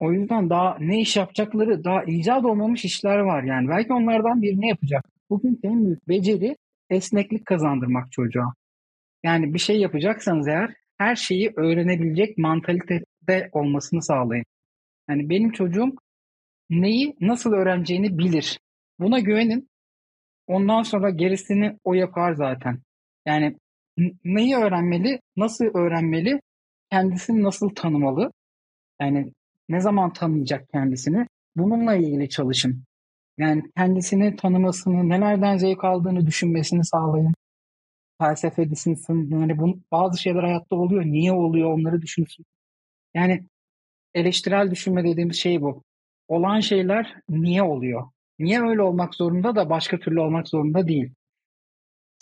[0.00, 3.68] O yüzden daha ne iş yapacakları daha icat olmamış işler var yani.
[3.68, 5.04] Belki onlardan birini yapacak.
[5.30, 6.56] Bugün en büyük beceri
[6.90, 8.54] esneklik kazandırmak çocuğa.
[9.24, 14.44] Yani bir şey yapacaksanız eğer her şeyi öğrenebilecek mantalitede olmasını sağlayın.
[15.08, 15.92] Yani benim çocuğum
[16.70, 18.58] neyi nasıl öğreneceğini bilir.
[18.98, 19.68] Buna güvenin.
[20.46, 22.78] Ondan sonra gerisini o yapar zaten.
[23.26, 23.56] Yani
[24.24, 26.40] neyi öğrenmeli, nasıl öğrenmeli,
[26.90, 28.32] kendisini nasıl tanımalı,
[29.00, 29.32] yani
[29.70, 32.84] ne zaman tanıyacak kendisini, bununla ilgili çalışın.
[33.38, 37.34] Yani kendisini tanımasını, nelerden zevk aldığını düşünmesini sağlayın.
[38.20, 39.30] Felsefe düşünsün.
[39.30, 41.04] Yani bu, bazı şeyler hayatta oluyor.
[41.04, 42.44] Niye oluyor onları düşünsün.
[43.14, 43.44] Yani
[44.14, 45.82] eleştirel düşünme dediğimiz şey bu.
[46.28, 48.10] Olan şeyler niye oluyor?
[48.38, 51.12] Niye öyle olmak zorunda da başka türlü olmak zorunda değil.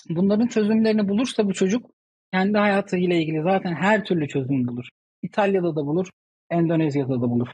[0.08, 1.90] Bunların çözümlerini bulursa bu çocuk
[2.32, 4.88] kendi hayatıyla ilgili zaten her türlü çözüm bulur.
[5.22, 6.10] İtalya'da da bulur,
[6.50, 7.48] Endonezya'da da bulur.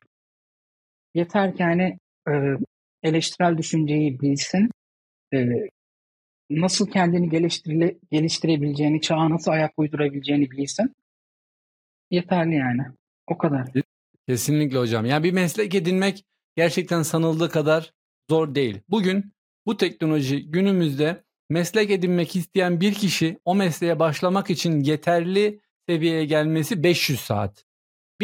[1.14, 2.32] Yeter ki hani e,
[3.02, 4.70] eleştirel düşünceyi bilsin,
[5.34, 5.38] e,
[6.50, 10.94] nasıl kendini geliştire, geliştirebileceğini, çağa nasıl ayak uydurabileceğini bilsin.
[12.10, 12.82] Yeterli yani.
[13.26, 13.68] O kadar.
[14.28, 15.06] Kesinlikle hocam.
[15.06, 16.24] Yani bir meslek edinmek
[16.56, 17.92] gerçekten sanıldığı kadar
[18.30, 18.80] zor değil.
[18.88, 19.32] Bugün
[19.66, 26.82] bu teknoloji günümüzde meslek edinmek isteyen bir kişi o mesleğe başlamak için yeterli seviyeye gelmesi
[26.82, 27.64] 500 saat.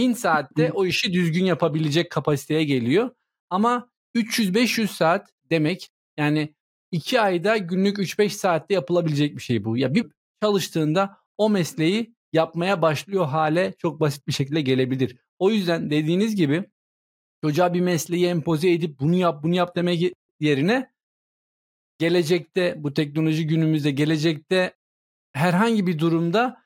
[0.01, 3.11] 1000 saatte o işi düzgün yapabilecek kapasiteye geliyor.
[3.51, 6.55] Ama 300-500 saat demek yani
[6.93, 9.77] 2 ayda günlük 3-5 saatte yapılabilecek bir şey bu.
[9.77, 10.07] Ya bir
[10.43, 15.17] çalıştığında o mesleği yapmaya başlıyor hale çok basit bir şekilde gelebilir.
[15.39, 16.65] O yüzden dediğiniz gibi
[17.45, 20.91] çocuğa bir mesleği empoze edip bunu yap bunu yap demek yerine
[21.99, 24.75] gelecekte bu teknoloji günümüzde gelecekte
[25.33, 26.60] herhangi bir durumda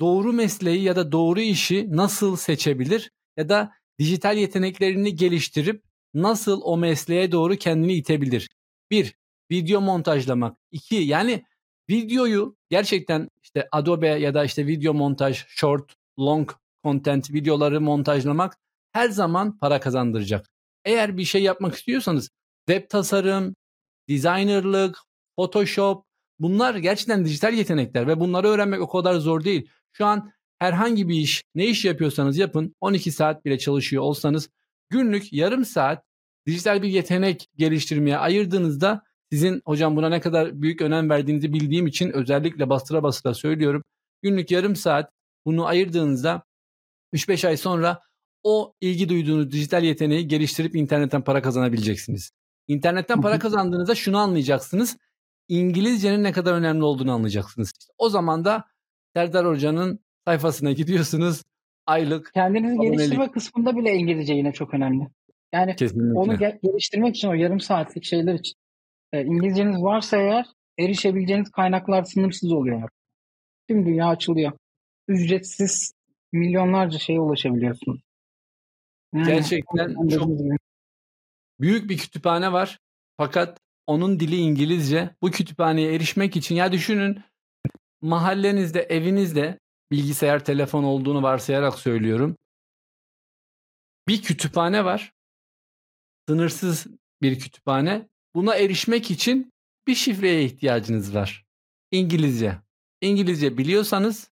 [0.00, 5.82] doğru mesleği ya da doğru işi nasıl seçebilir ya da dijital yeteneklerini geliştirip
[6.14, 8.48] nasıl o mesleğe doğru kendini itebilir?
[8.90, 9.14] Bir,
[9.50, 10.56] video montajlamak.
[10.70, 11.44] İki, yani
[11.90, 16.50] videoyu gerçekten işte Adobe ya da işte video montaj, short, long
[16.84, 18.56] content videoları montajlamak
[18.92, 20.50] her zaman para kazandıracak.
[20.84, 22.30] Eğer bir şey yapmak istiyorsanız
[22.68, 23.56] web tasarım,
[24.08, 24.98] designerlık,
[25.36, 26.04] Photoshop
[26.38, 29.70] bunlar gerçekten dijital yetenekler ve bunları öğrenmek o kadar zor değil.
[29.92, 34.48] Şu an herhangi bir iş, ne iş yapıyorsanız yapın 12 saat bile çalışıyor olsanız
[34.90, 36.04] günlük yarım saat
[36.46, 42.10] dijital bir yetenek geliştirmeye ayırdığınızda sizin hocam buna ne kadar büyük önem verdiğinizi bildiğim için
[42.10, 43.84] özellikle bastıra bastıra söylüyorum.
[44.22, 45.12] Günlük yarım saat
[45.46, 46.42] bunu ayırdığınızda
[47.14, 48.00] 3-5 ay sonra
[48.42, 52.30] o ilgi duyduğunuz dijital yeteneği geliştirip internetten para kazanabileceksiniz.
[52.68, 54.96] İnternetten para kazandığınızda şunu anlayacaksınız.
[55.48, 57.72] İngilizcenin ne kadar önemli olduğunu anlayacaksınız.
[57.80, 58.64] İşte o zaman da
[59.16, 61.42] Serdar Hoca'nın sayfasına gidiyorsunuz.
[61.86, 62.30] Aylık.
[62.34, 65.08] Kendinizi geliştirme kısmında bile İngilizce yine çok önemli.
[65.52, 66.18] Yani Kesinlikle.
[66.18, 68.54] onu geliştirmek için o yarım saatlik şeyler için
[69.12, 70.46] e, İngilizceniz varsa eğer
[70.78, 72.88] erişebileceğiniz kaynaklar sınırsız oluyor.
[73.68, 74.52] Tüm dünya açılıyor.
[75.08, 75.92] Ücretsiz
[76.32, 78.00] milyonlarca şeye ulaşabiliyorsunuz.
[79.14, 80.28] Yani, Gerçekten çok
[81.60, 82.78] büyük bir kütüphane var.
[83.16, 85.10] Fakat onun dili İngilizce.
[85.22, 87.20] Bu kütüphaneye erişmek için ya düşünün
[88.02, 89.58] mahallenizde, evinizde
[89.90, 92.36] bilgisayar, telefon olduğunu varsayarak söylüyorum.
[94.08, 95.12] Bir kütüphane var.
[96.28, 96.86] Sınırsız
[97.22, 98.08] bir kütüphane.
[98.34, 99.52] Buna erişmek için
[99.86, 101.44] bir şifreye ihtiyacınız var.
[101.90, 102.58] İngilizce.
[103.00, 104.30] İngilizce biliyorsanız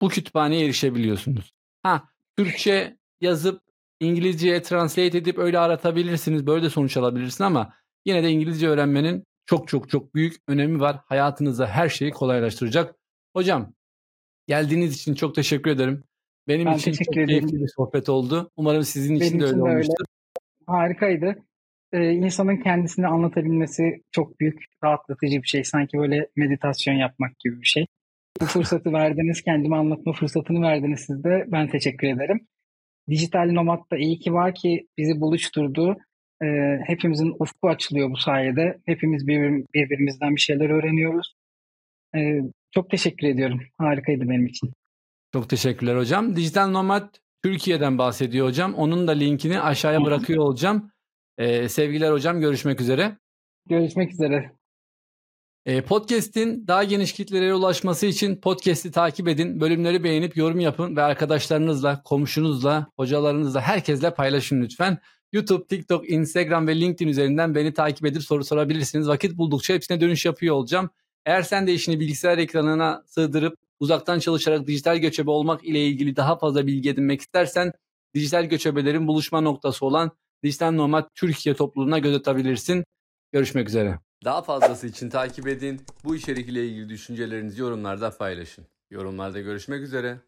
[0.00, 1.52] bu kütüphaneye erişebiliyorsunuz.
[1.82, 3.62] Ha, Türkçe yazıp
[4.00, 6.46] İngilizceye translate edip öyle aratabilirsiniz.
[6.46, 7.78] Böyle de sonuç alabilirsiniz ama
[8.08, 11.00] Yine de İngilizce öğrenmenin çok çok çok büyük önemi var.
[11.06, 12.94] Hayatınızda her şeyi kolaylaştıracak.
[13.38, 13.72] Hocam
[14.46, 16.04] geldiğiniz için çok teşekkür ederim.
[16.48, 17.26] Benim Ben için çok ederim.
[17.28, 18.50] keyifli bir sohbet oldu.
[18.56, 19.72] Umarım sizin için Benim de öyle için de öyle.
[19.74, 20.04] olmuştur.
[20.66, 21.36] Harikaydı.
[21.92, 25.64] Ee, insanın kendisini anlatabilmesi çok büyük rahatlatıcı bir şey.
[25.64, 27.86] Sanki böyle meditasyon yapmak gibi bir şey.
[28.40, 31.44] Bu fırsatı verdiniz, kendimi anlatma fırsatını verdiniz siz de.
[31.48, 32.46] Ben teşekkür ederim.
[33.10, 35.96] Dijital Nomad da iyi ki var ki bizi buluşturdu.
[36.42, 36.46] Ee,
[36.86, 38.78] hepimizin ufku açılıyor bu sayede.
[38.86, 41.34] Hepimiz birbir- birbirimizden bir şeyler öğreniyoruz.
[42.14, 42.40] Ee,
[42.70, 43.60] çok teşekkür ediyorum.
[43.78, 44.72] Harikaydı benim için.
[45.32, 46.36] Çok teşekkürler hocam.
[46.36, 48.74] Dijital Nomad Türkiye'den bahsediyor hocam.
[48.74, 50.90] Onun da linkini aşağıya bırakıyor olacağım.
[51.38, 53.18] Ee, sevgiler hocam görüşmek üzere.
[53.68, 54.52] Görüşmek üzere.
[55.66, 59.60] Ee, podcast'in daha geniş kitlelere ulaşması için podcast'i takip edin.
[59.60, 64.98] Bölümleri beğenip yorum yapın ve arkadaşlarınızla, komşunuzla, hocalarınızla, herkesle paylaşın lütfen.
[65.32, 69.08] YouTube, TikTok, Instagram ve LinkedIn üzerinden beni takip edip soru sorabilirsiniz.
[69.08, 70.90] Vakit buldukça hepsine dönüş yapıyor olacağım.
[71.28, 76.38] Eğer sen de işini bilgisayar ekranına sığdırıp uzaktan çalışarak dijital göçebe olmak ile ilgili daha
[76.38, 77.72] fazla bilgi edinmek istersen
[78.14, 80.10] dijital göçebelerin buluşma noktası olan
[80.42, 82.84] Dijital Nomad Türkiye topluluğuna göz atabilirsin.
[83.32, 83.98] Görüşmek üzere.
[84.24, 85.80] Daha fazlası için takip edin.
[86.04, 88.66] Bu içerik ile ilgili düşüncelerinizi yorumlarda paylaşın.
[88.90, 90.18] Yorumlarda görüşmek üzere.